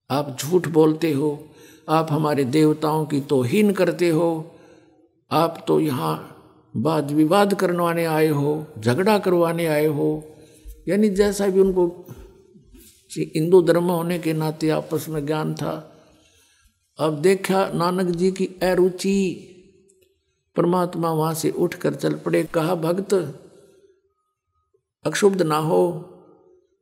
आप 0.09 0.35
झूठ 0.39 0.67
बोलते 0.67 1.11
हो, 1.11 1.49
आप 1.89 2.11
हमारे 2.11 2.43
देवताओं 2.43 3.05
की 3.05 3.19
तोहीन 3.21 3.71
करते 3.71 4.09
हो, 4.09 4.29
आप 5.31 5.63
तो 5.67 5.79
यहाँ 5.79 6.15
वाद 6.75 7.11
विवाद 7.11 7.53
करवाने 7.53 8.05
आए 8.05 8.27
हो, 8.27 8.65
झगड़ा 8.79 9.17
करवाने 9.19 9.65
आए 9.65 9.85
हो, 9.85 10.23
यानी 10.87 11.09
जैसा 11.09 11.47
भी 11.47 11.59
उनको 11.59 11.87
हिंदू 13.11 13.61
धर्म 13.61 13.83
होने 13.83 14.19
के 14.19 14.33
नाते 14.33 14.69
आपस 14.69 15.05
में 15.09 15.25
ज्ञान 15.25 15.53
था। 15.55 15.73
अब 16.99 17.21
देखा 17.21 17.65
नानक 17.73 18.15
जी 18.15 18.31
की 18.31 18.45
अरुचि, 18.63 19.45
परमात्मा 20.55 21.11
वहाँ 21.11 21.33
से 21.33 21.49
उठकर 21.51 21.95
चल 21.95 22.13
पड़े, 22.15 22.43
कहा, 22.43 22.75
भक्त 22.75 23.13
अक्षुब्ध 25.05 25.41
ना 25.41 25.57
हो 25.57 26.08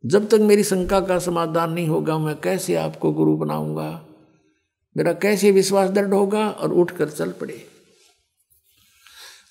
जब 0.07 0.27
तक 0.27 0.33
मेरी 0.33 0.63
शंका 0.63 0.99
का 0.99 1.19
समाधान 1.19 1.71
नहीं 1.71 1.87
होगा, 1.87 2.17
मैं 2.17 2.41
कैसे 2.41 2.75
आपको 2.75 3.11
गुरु 3.11 3.37
बनाऊँगा? 3.37 4.05
मेरा 4.97 5.13
कैसे 5.13 5.51
विश्वास 5.51 5.89
दृढ़ 5.89 6.13
होगा 6.13 6.49
और 6.49 6.73
उठकर 6.73 7.09
चल 7.09 7.31
पड़े? 7.31 7.63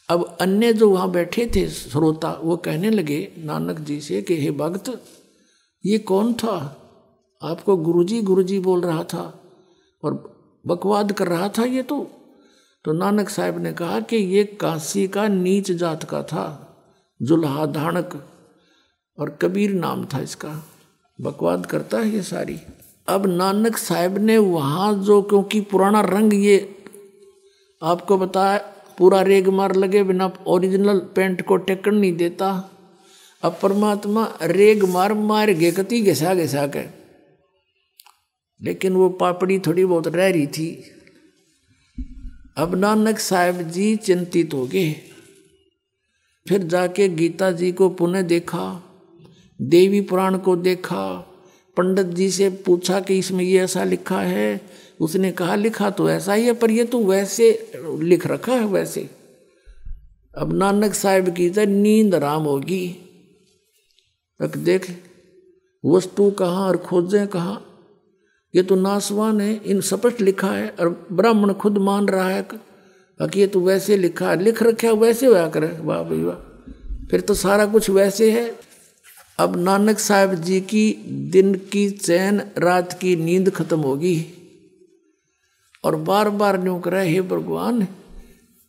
अब 0.09 0.37
अन्य 0.41 0.73
जो 0.73 0.91
वहाँ 0.91 1.11
बैठे 1.11 1.51
थे 1.57 1.69
श्रोता, 1.69 2.41
वो 2.45 2.57
कहने 2.57 2.91
लगे, 2.91 3.33
नानक 3.39 3.79
जी 3.79 4.01
से 4.01 4.23
कि, 4.23 4.37
हे 4.37 4.51
भक्त, 4.51 5.05
ये 5.87 5.99
कौन 5.99 6.35
था? 6.35 6.83
आपको 7.43 7.77
गुरुजी 7.77 8.23
गुरुजी 8.23 8.59
बोल 8.59 8.81
रहा 8.81 9.05
था 9.05 9.41
और 10.05 10.37
बकवाद 10.67 11.13
कर 11.13 11.27
रहा 11.29 11.49
था 11.49 11.65
ये 11.65 11.83
तो? 11.83 12.11
तो 12.85 12.93
नानक 12.93 13.29
साहब 13.29 13.59
ने 13.59 13.73
कहा 13.73 14.01
कि, 14.01 14.17
ये 14.17 14.45
काशी 14.45 15.09
का 15.09 15.29
नीच 15.29 15.73
जात 15.73 16.05
का 16.05 16.23
था 16.23 16.77
जुल्हा 17.23 17.67
धानक 17.67 18.29
और 19.19 19.31
कबीर 19.43 19.75
नाम 19.75 20.05
था 20.05 20.21
इसका। 20.21 20.69
बकवाद 21.21 21.67
करता 21.67 21.99
है 21.99 22.11
ये 22.11 22.23
सारी। 22.23 22.61
अब 23.09 23.27
नानक 23.27 23.77
साहब 23.77 24.19
ने 24.19 24.39
वहाँ 24.39 24.95
जो, 25.03 25.23
क्योंकि 25.23 25.61
पुराना 25.61 26.01
रंग 26.01 26.35
ये 26.35 26.85
आपको 27.83 28.19
बताया, 28.19 28.59
पूरा 28.99 29.23
रेग 29.23 29.49
मार 29.49 29.77
लगे 29.77 30.03
बिना 30.03 30.33
ओरिजिनल 30.47 30.99
पेंट 30.99 31.43
को 31.43 31.57
टेकन 31.57 31.95
नहीं 31.95 32.17
देता। 32.17 32.71
अब 33.43 33.59
परमात्मा 33.63 34.39
रेग 34.43 34.85
मार 34.85 35.15
मार 35.15 35.51
गे 35.51 35.73
कति 35.73 36.01
घिसा 36.01 36.35
घिसा 36.35 36.67
के। 36.67 37.07
लेकिन 38.63 38.93
वो 38.93 39.09
पापड़ी 39.09 39.59
थोड़ी 39.59 39.85
बहुत 39.85 40.07
रह 40.07 40.31
रही 40.31 40.47
थी। 40.47 40.91
अब 42.57 42.75
नानक 42.75 43.19
साहब 43.19 43.63
जी 43.63 43.97
चिंतित 43.97 44.55
हो 44.55 44.67
गए। 44.67 44.93
फिर 46.49 46.63
जाके 46.63 47.09
गीता 47.09 47.51
जी 47.51 47.73
को 47.73 47.89
पुनः 47.89 48.23
देखा। 48.23 48.83
देवी 49.61 50.01
पुराण 50.01 50.37
को 50.39 50.57
देखा, 50.57 51.15
पंडित 51.77 52.07
जी 52.07 52.31
से 52.31 52.49
पूछा 52.67 53.01
कि 53.01 53.19
इसमें 53.19 53.45
ये 53.45 53.61
ऐसा 53.61 53.85
लिखा 53.85 54.21
है? 54.21 54.61
उसने 55.01 55.31
कहा, 55.33 55.55
लिखा 55.55 55.91
तो 55.91 56.09
ऐसा 56.11 56.35
ही 56.35 56.45
है, 56.45 56.53
पर 56.53 56.71
ये 56.71 56.85
तो 56.85 57.03
वैसे 57.05 57.73
लिख 58.01 58.27
रखा 58.27 58.53
है 58.53 58.67
वैसे। 58.67 59.09
अब 60.35 60.53
नानक 60.53 60.95
साहब 60.95 61.29
की 61.29 61.49
तो 61.51 61.65
नींद 61.65 62.15
आराम 62.15 62.43
होगी। 62.43 62.87
देख, 64.41 64.91
वस्तु 65.85 66.31
कहाँ 66.31 66.67
और 66.69 66.77
खोजें 66.77 67.27
कहाँ? 67.27 67.63
ये 68.55 68.63
तो 68.63 68.77
नासवान 68.77 69.41
है, 69.41 69.55
इन 69.57 69.81
स्पष्ट 69.81 70.21
लिखा 70.21 70.51
है, 70.51 70.69
और 70.71 71.07
ब्राह्मण 71.13 71.53
खुद 71.53 71.79
मान 71.79 72.09
रहा 72.09 72.29
है 72.29 72.47
कि 73.21 73.41
ये 73.41 73.47
तो 73.47 73.61
वैसे 73.61 73.97
लिखा 73.97 74.31
है, 74.31 74.43
लिख 74.43 74.63
रखा 74.63 74.93
वैसे 74.93 75.27
होया 75.27 75.49
करे, 75.49 75.67
वाह 75.81 76.03
भाई 76.03 76.21
वाह। 76.21 77.07
फिर 77.11 77.21
तो 77.21 77.35
सारा 77.35 77.67
कुछ 77.67 77.91
वैसे 77.91 78.31
है 78.31 78.45
अब 79.39 79.57
नानक 79.57 79.99
साहब 79.99 80.35
जी 80.35 80.61
की 80.61 80.93
दिन 81.31 81.55
की 81.55 81.91
चैन, 81.91 82.43
रात 82.59 82.93
की 82.93 83.17
नींद 83.17 83.51
खत्म 83.51 83.81
होगी। 83.81 84.27
और 85.85 85.97
बार 85.97 86.31
बार 86.31 86.63
न्यू 86.63 86.79
करे, 86.79 87.09
हे 87.09 87.21
भगवान, 87.21 87.83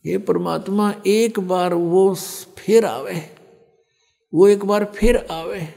हे 0.06 0.18
परमात्मा, 0.18 0.94
एक 1.06 1.40
बार 1.40 1.74
वो 1.74 2.14
फिर 2.58 2.84
आवे। 2.84 3.22
वो 4.34 4.48
एक 4.48 4.64
बार 4.64 4.92
फिर 4.96 5.16
आवे। 5.16 5.68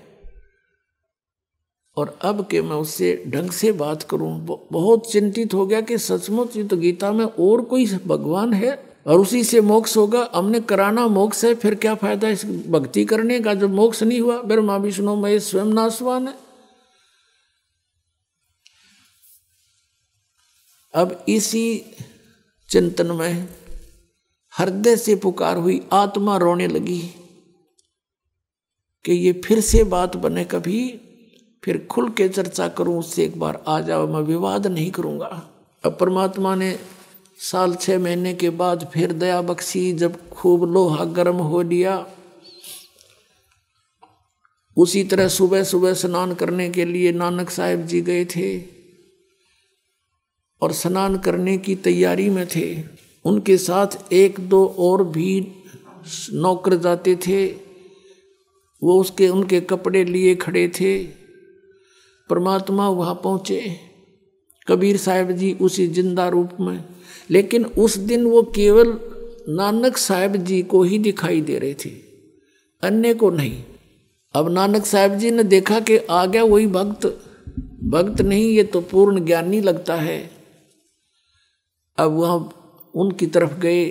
और 1.98 2.20
अब 2.22 2.48
के 2.48 2.62
मैं 2.62 2.76
उससे 2.76 3.24
ढंग 3.28 3.52
से 3.52 3.72
बात 3.72 4.04
करूँ 4.04 4.48
बहुत 4.72 5.12
चिंतित 5.12 5.54
हो 5.54 5.68
गया 5.68 5.82
कि 5.82 5.98
सचमुच 5.98 6.58
तो 6.58 6.78
गीता 6.78 7.12
में 7.12 7.26
और 7.26 7.62
कोई 7.62 7.86
भगवान 7.86 8.54
है? 8.54 8.91
और 9.06 9.20
उसी 9.20 9.44
से 9.44 9.62
मोक्ष 9.62 9.96
होगा। 9.98 10.30
हमने 10.36 10.60
कराना 10.62 11.08
मोक्ष 11.08 11.44
है, 11.46 11.54
फिर 11.56 11.76
क्या 11.76 11.96
फ़ायदा 11.96 12.30
इस 12.30 12.46
भक्ति 12.46 13.06
करने 13.06 13.40
का? 13.40 13.54
जो 13.54 13.68
मोक्ष 13.68 14.04
नहीं 14.04 14.20
हुआ 14.22 14.42
ब्रह्मा 14.42 14.78
विष्णु 14.78 15.16
महेश 15.16 15.44
स्वयं 15.44 15.66
नाशवान 15.66 16.28
है। 16.28 16.34
अब 20.94 21.26
इसी 21.30 21.96
चिंतन 22.70 23.12
में 23.12 23.48
हृदय 24.54 24.96
से 24.96 25.16
पुकार 25.16 25.58
हुई 25.58 25.82
आत्मा 25.94 26.38
रोने 26.38 26.68
लगी 26.68 27.00
कि 29.06 29.14
ये 29.14 29.32
फिर 29.46 29.62
से 29.62 29.84
बात 29.84 30.16
बने 30.16 30.44
कभी, 30.46 30.82
फिर 31.64 31.88
खुल 31.92 32.10
के 32.10 32.28
चर्चा 32.30 32.68
करूँ, 32.68 33.00
उससे 33.00 33.24
एक 33.24 33.40
बार 33.40 33.64
आ 33.68 33.80
जाओ, 33.80 34.08
मैं 34.08 34.22
विवाद 34.22 34.68
नहीं 34.68 34.92
करूँगा। 34.92 35.28
अब 35.84 35.98
परमात्मा 36.00 36.56
ने 36.56 36.72
साल 37.42 37.74
छः 37.76 38.00
महीने 38.00 38.34
के 38.34 38.50
बाद 38.50 38.90
फिर 38.94 39.12
दया 39.14 39.42
बख्शी 39.42 39.92
जब 39.94 40.18
खूब 40.30 40.64
लोहा 40.74 41.06
गर्म 41.06 41.36
हो 41.36 41.62
लिया। 41.62 42.06
उसी 44.78 45.04
तरह 45.04 45.28
सुबह 45.28 45.64
सुबह 45.64 45.94
स्नान 45.94 46.34
करने 46.34 46.70
के 46.70 46.86
लिए 46.86 47.12
नानक 47.12 47.50
साहेब 47.50 47.86
जी 47.86 48.02
गए 48.02 48.26
थे 48.26 48.52
और 50.62 50.72
स्नान 50.72 51.18
करने 51.18 51.58
की 51.58 51.76
तैयारी 51.76 52.30
में 52.30 52.46
थे। 52.48 52.84
उनके 53.26 53.58
साथ 53.58 54.14
एक 54.14 54.40
दो 54.40 54.66
और 54.80 55.04
भी 55.04 55.40
नौकर 56.34 56.76
जाते 56.76 57.16
थे। 57.28 57.46
वो 58.82 59.00
उसके, 59.02 59.30
उनके 59.30 59.62
कपड़े 59.62 60.04
लिए 60.04 60.36
खड़े 60.36 60.68
थे। 60.68 61.04
परमात्मा 62.30 62.90
वहाँ 62.90 63.16
पहुँचे। 63.24 63.80
कबीर 64.68 64.98
साहेब 64.98 65.32
जी 65.32 65.54
उसी 65.62 65.88
ज़िंदा 65.88 66.28
रूप 66.28 66.58
में 66.60 66.84
लेकिन 67.30 67.66
उस 67.66 67.98
दिन 67.98 68.26
वो 68.26 68.42
केवल 68.56 68.98
नानक 69.50 69.98
साहेब 69.98 70.36
जी 70.36 70.62
को 70.64 70.84
ही 70.84 71.00
दिखाई 71.00 71.42
दे 71.42 71.58
रहे 71.60 71.74
थे, 71.74 71.90
अन्य 72.84 73.14
को 73.14 73.30
नहीं। 73.30 73.64
अब 74.36 74.50
नानक 74.50 74.86
साहेब 74.86 75.18
जी 75.18 75.32
ने 75.32 75.44
देखा 75.44 75.80
कि 75.80 75.98
आ 75.98 76.26
गया 76.26 76.44
वही 76.44 76.68
भक्त। 76.68 77.06
भक्त 77.84 78.22
नहीं, 78.22 78.46
ये 78.46 78.64
तो 78.64 78.82
पूर्ण 78.82 79.26
ज्ञानी 79.26 79.62
लगता 79.62 79.96
है। 79.96 80.20
अब 81.98 82.12
वह 82.12 82.50
उनकी 82.94 83.28
तरफ़ 83.28 83.60
गए, 83.60 83.86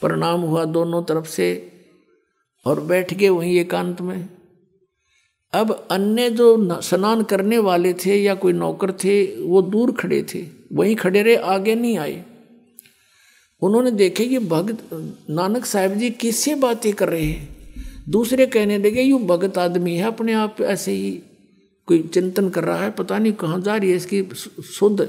प्रणाम 0.00 0.40
हुआ 0.40 0.64
दोनों 0.64 1.02
तरफ़ 1.02 1.26
से 1.26 1.48
और 2.66 2.80
बैठ 2.80 3.14
गए 3.14 3.28
वहीं 3.28 3.58
एकांत 3.60 4.00
में। 4.00 4.28
अब 5.52 5.72
अन्य 5.90 6.30
जो 6.30 6.80
स्नान 6.80 7.22
करने 7.22 7.58
वाले 7.58 7.92
थे 7.94 8.16
या 8.16 8.34
कोई 8.34 8.52
नौकर 8.52 8.92
थे, 8.94 9.24
वो 9.42 9.62
दूर 9.62 9.92
खड़े 9.92 10.22
थे। 10.34 10.59
वहीं 10.70 10.96
खड़े 10.96 11.22
रहे, 11.22 11.36
आगे 11.36 11.74
नहीं 11.74 11.98
आए 11.98 12.24
उन्होंने 13.62 13.90
देखे 13.90 14.24
ये 14.24 14.38
भगत, 14.38 14.78
नानक 15.30 15.64
साहब 15.64 15.94
जी 15.94 16.10
किससे 16.10 16.54
बातें 16.54 16.92
कर 16.92 17.08
रहे 17.08 17.24
हैं? 17.24 17.48
दूसरे 18.08 18.46
कहने 18.46 18.78
लगे, 18.78 19.02
यू 19.02 19.18
भगत 19.18 19.58
आदमी 19.58 19.96
है, 19.96 20.06
अपने 20.06 20.32
आप 20.32 20.60
ऐसे 20.60 20.92
ही 20.92 21.10
कोई 21.88 22.02
चिंतन 22.14 22.48
कर 22.48 22.64
रहा 22.64 22.82
है, 22.84 22.90
पता 22.90 23.18
नहीं 23.18 23.32
कहाँ 23.32 23.60
जा 23.60 23.76
रही 23.76 23.90
है 23.90 23.96
इसकी 23.96 24.22
शुद्ध 24.78 25.08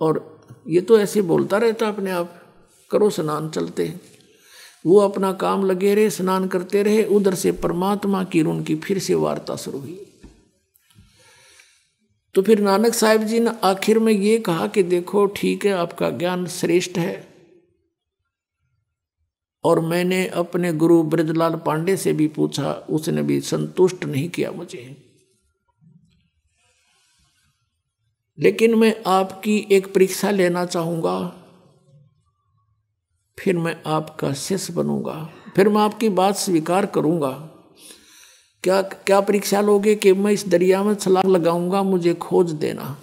और 0.00 0.44
ये 0.68 0.80
तो 0.80 0.98
ऐसे 1.00 1.22
बोलता 1.22 1.58
रहता 1.58 1.88
अपने 1.88 2.10
आप, 2.10 2.34
करो 2.90 3.10
स्नान, 3.10 3.48
चलते 3.50 3.86
हैं। 3.86 4.00
वो 4.86 4.98
अपना 5.00 5.32
काम 5.32 5.64
लगे 5.66 5.94
रहे, 5.94 6.10
स्नान 6.10 6.48
करते 6.48 6.82
रहे, 6.82 7.04
उधर 7.04 7.34
से 7.34 7.52
परमात्मा 7.52 8.24
की 8.24 8.42
उनकी 8.42 8.76
फिर 8.76 8.98
से 8.98 9.14
वार्ता 9.14 9.56
शुरू 9.56 9.78
हुई। 9.78 10.09
तो 12.34 12.42
फिर 12.42 12.60
नानक 12.60 12.94
साहब 12.94 13.22
जी 13.22 13.40
ने 13.40 13.50
आखिर 13.64 13.98
में 13.98 14.12
ये 14.12 14.38
कहा 14.38 14.66
कि 14.66 14.82
देखो, 14.82 15.26
ठीक 15.26 15.66
है, 15.66 15.72
आपका 15.72 16.10
ज्ञान 16.10 16.46
श्रेष्ठ 16.46 16.98
है। 16.98 17.28
और 19.64 19.80
मैंने 19.80 20.26
अपने 20.26 20.72
गुरु 20.72 21.02
ब्रजलाल 21.02 21.54
पांडे 21.56 21.96
से 21.96 22.12
भी 22.12 22.28
पूछा, 22.28 22.72
उसने 22.72 23.22
भी 23.22 23.40
संतुष्ट 23.40 24.04
नहीं 24.04 24.28
किया 24.28 24.50
मुझे। 24.50 24.96
लेकिन 28.38 28.74
मैं 28.74 28.94
आपकी 29.06 29.56
एक 29.72 29.94
परीक्षा 29.94 30.30
लेना 30.30 30.64
चाहूँगा, 30.66 31.18
फिर 33.38 33.58
मैं 33.58 33.76
आपका 33.86 34.32
शिष्य 34.34 34.72
बनूँगा, 34.72 35.30
फिर 35.56 35.68
मैं 35.68 35.80
आपकी 35.82 36.08
बात 36.08 36.36
स्वीकार 36.36 36.86
करूँगा। 36.86 37.49
क्या 38.64 38.82
क्या 38.82 39.20
परीक्षा 39.20 39.60
लोगे 39.60 39.94
कि 39.94 40.12
मैं 40.12 40.32
इस 40.32 40.48
दरिया 40.48 40.82
में 40.82 40.94
छलांग 40.94 41.30
लगाऊँगा, 41.30 41.82
मुझे 41.82 42.14
खोज 42.14 42.50
देना? 42.52 43.02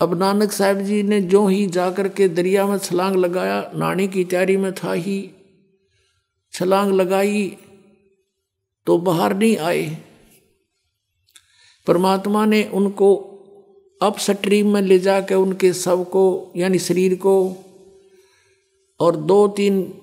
अब 0.00 0.18
नानक 0.18 0.52
साहब 0.52 0.80
जी 0.80 1.02
ने 1.02 1.20
जो 1.20 1.46
ही 1.46 1.66
जाकर 1.66 2.08
के 2.08 2.28
दरिया 2.28 2.66
में 2.66 2.78
छलांग 2.78 3.16
लगाया, 3.16 3.72
नानी 3.74 4.08
की 4.08 4.24
तैयारी 4.24 4.56
में 4.56 4.72
था 4.72 4.92
ही। 4.92 5.30
छलांग 6.52 6.92
लगाई 6.92 7.56
तो 8.86 8.98
बाहर 8.98 9.36
नहीं 9.36 9.56
आए। 9.56 10.04
परमात्मा 11.86 12.44
ने 12.46 12.64
उनको 12.64 13.14
अप 14.02 14.18
स्ट्रीम 14.18 14.72
में 14.74 14.82
ले 14.82 14.98
जाकर 14.98 15.34
उनके 15.34 15.72
सबको, 15.72 16.52
यानी 16.56 16.78
शरीर 16.78 17.14
को, 17.14 17.56
और 19.00 19.16
दो 19.16 19.48
तीन 19.48 20.02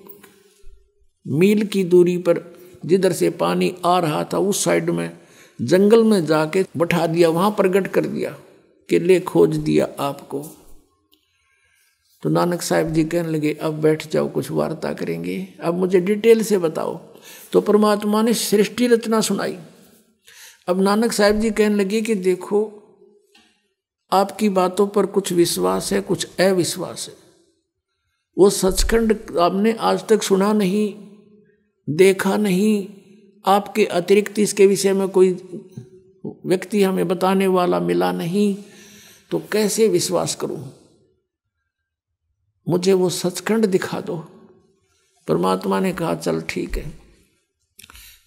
मील 1.26 1.66
की 1.66 1.84
दूरी 1.84 2.16
पर 2.18 2.59
जिधर 2.86 3.12
से 3.12 3.30
पानी 3.30 3.76
आ 3.84 3.98
रहा 3.98 4.24
था 4.24 4.38
उस 4.38 4.64
साइड 4.64 4.90
में 4.90 5.18
जंगल 5.62 6.04
में 6.04 6.26
जाके 6.26 6.64
बैठा 6.76 7.06
दिया, 7.06 7.28
वहाँ 7.28 7.50
प्रकट 7.50 7.86
कर 7.86 8.06
दिया 8.06 8.38
कि 8.90 8.98
ले 8.98 9.20
खोज 9.20 9.56
दिया 9.56 9.88
आपको। 9.98 10.46
तो 12.22 12.28
नानक 12.28 12.62
साहब 12.62 12.92
जी 12.92 13.04
कहने 13.04 13.28
लगे, 13.28 13.58
अब 13.62 13.74
बैठ 13.74 14.12
जाओ, 14.12 14.28
कुछ 14.28 14.50
वार्ता 14.50 14.92
करेंगे। 14.92 15.54
अब 15.62 15.74
मुझे 15.74 16.00
डिटेल 16.00 16.42
से 16.42 16.58
बताओ। 16.58 17.00
तो 17.52 17.60
परमात्मा 17.60 18.22
ने 18.22 18.34
सृष्टि 18.34 18.86
रचना 18.86 19.20
सुनाई। 19.20 19.58
अब 20.68 20.80
नानक 20.80 21.12
साहब 21.12 21.40
जी 21.40 21.50
कहने 21.50 21.74
लगे 21.74 22.00
कि 22.00 22.14
देखो, 22.14 22.76
आपकी 24.12 24.48
बातों 24.48 24.86
पर 24.86 25.06
कुछ 25.06 25.32
विश्वास 25.32 25.92
है, 25.92 26.00
कुछ 26.00 26.26
अविश्वास 26.40 27.08
है। 27.08 27.14
वो 28.38 28.50
सचखंड 28.50 29.38
आपने 29.40 29.72
आज 29.72 30.08
तक 30.08 30.22
सुना 30.22 30.52
नहीं। 30.52 31.09
देखा 31.90 32.36
नहीं। 32.36 32.86
आपके 33.44 33.84
अतिरिक्त 33.86 34.38
इसके 34.38 34.66
विषय 34.66 34.92
में 34.92 35.08
कोई 35.08 35.32
व्यक्ति 36.46 36.82
हमें 36.82 37.06
बताने 37.08 37.46
वाला 37.46 37.80
मिला 37.80 38.10
नहीं 38.12 38.54
तो 39.30 39.38
कैसे 39.52 39.88
विश्वास 39.88 40.34
करूँ? 40.34 40.64
मुझे 42.66 42.92
वो 42.92 43.08
सचखंड 43.10 43.66
दिखा 43.66 44.00
दो। 44.00 44.16
परमात्मा 45.28 45.80
ने 45.80 45.92
कहा, 45.92 46.14
चल 46.14 46.40
ठीक 46.40 46.76
है। 46.78 46.92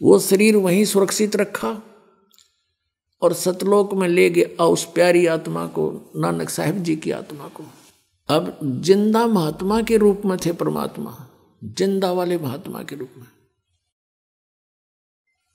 वो 0.02 0.20
शरीर 0.20 0.56
वहीं 0.56 0.86
सुरक्षित 0.86 1.36
रखा 1.36 1.82
और 3.22 3.34
सतलोक 3.34 3.94
में 3.94 4.08
ले 4.08 4.30
गया 4.30 4.66
उस 4.66 4.86
प्यारी 4.86 5.26
आत्मा 5.28 5.66
को, 5.68 6.12
नानक 6.16 6.50
साहिब 6.50 6.84
जी 6.84 6.96
की 6.96 7.12
आत्मा 7.12 7.48
को। 7.50 7.64
अब 8.30 8.58
ज़िंदा 8.84 9.26
महात्मा 9.28 9.82
के 9.82 9.98
रूप 9.98 10.22
में 10.26 10.38
थे 10.38 10.52
परमात्मा, 10.54 11.16
ज़िंदा 11.62 12.12
वाले 12.12 12.38
महात्मा 12.38 12.84
के 12.84 12.96
रूप 12.96 13.12
में। 13.18 13.28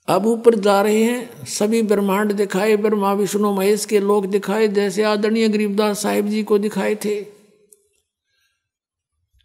अब 0.09 0.25
ऊपर 0.25 0.55
जा 0.55 0.81
रहे 0.81 1.03
हैं, 1.03 1.45
सभी 1.45 1.81
ब्रह्मांड 1.81 2.33
दिखाए, 2.33 2.75
ब्रह्मा, 2.75 3.13
विष्णु, 3.13 3.53
महेश 3.53 3.85
के 3.85 3.99
लोग 3.99 4.25
दिखाए, 4.25 4.67
जैसे 4.67 5.03
आदरणीय 5.03 5.49
गरीबदास 5.49 6.01
साहिब 6.01 6.27
जी 6.27 6.43
को 6.43 6.57
दिखाए 6.57 6.95
थे। 6.95 7.25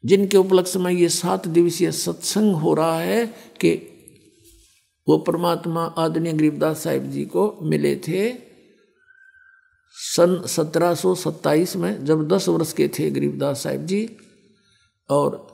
जिनके 0.04 0.36
उपलक्ष्य 0.36 0.78
में 0.78 0.92
ये 0.92 1.08
सात 1.08 1.48
दिवसीय 1.48 1.92
सत्संग 1.92 2.54
हो 2.54 2.74
रहा 2.74 3.00
है 3.00 3.26
कि 3.60 3.90
वो 5.08 5.18
परमात्मा 5.18 5.84
आदरणीय 5.98 6.32
गरीबदास 6.32 6.82
साहिब 6.82 7.10
जी 7.10 7.24
को 7.24 7.58
मिले 7.62 7.96
थे 7.96 8.34
सन 9.96 10.42
1727 10.46 11.76
में, 11.76 12.04
जब 12.04 12.28
10 12.28 12.48
वर्ष 12.48 12.72
के 12.72 12.88
थे 12.88 13.10
गरीबदास 13.10 13.62
साहिब 13.62 13.86
जी, 13.86 14.16
और 15.10 15.53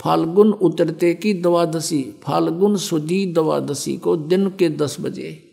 फाल्गुन 0.00 0.52
उतरते 0.52 1.14
की 1.14 1.34
द्वादशी, 1.34 2.14
फाल्गुन 2.22 2.76
सुदी 2.76 3.26
द्वादशी 3.26 3.96
को 3.96 4.16
दिन 4.16 4.50
के 4.50 4.68
दस 4.68 4.96
बजे। 5.00 5.50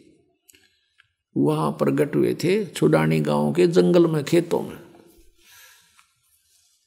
वहाँ 1.37 1.71
प्रकट 1.71 2.15
हुए 2.15 2.33
थे 2.33 2.65
छुडानी 2.65 3.19
गाँव 3.19 3.53
के 3.53 3.67
जंगल 3.67 4.07
में, 4.07 4.23
खेतों 4.23 4.61
में। 4.61 4.77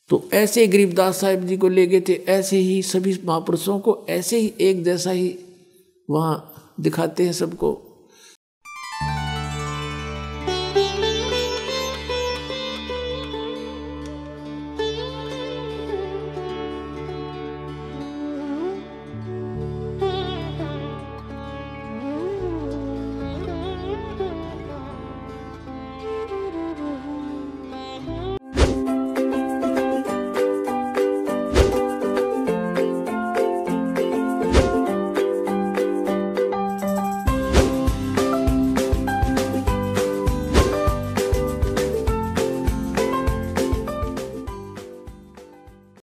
तो 0.08 0.28
ऐसे 0.32 0.66
गरीबदास 0.66 1.20
साहिब 1.20 1.46
जी 1.46 1.56
को 1.56 1.68
ले 1.68 1.86
गए 1.86 2.00
थे, 2.00 2.12
ऐसे 2.12 2.56
ही 2.56 2.82
सभी 2.82 3.20
महापुरुषों 3.24 3.78
को, 3.78 4.06
ऐसे 4.08 4.38
ही 4.38 4.54
एक 4.60 4.84
जैसा 4.84 5.10
ही 5.10 5.38
वहाँ 6.10 6.50
दिखाते 6.80 7.24
हैं 7.24 7.32
सबको। 7.32 7.90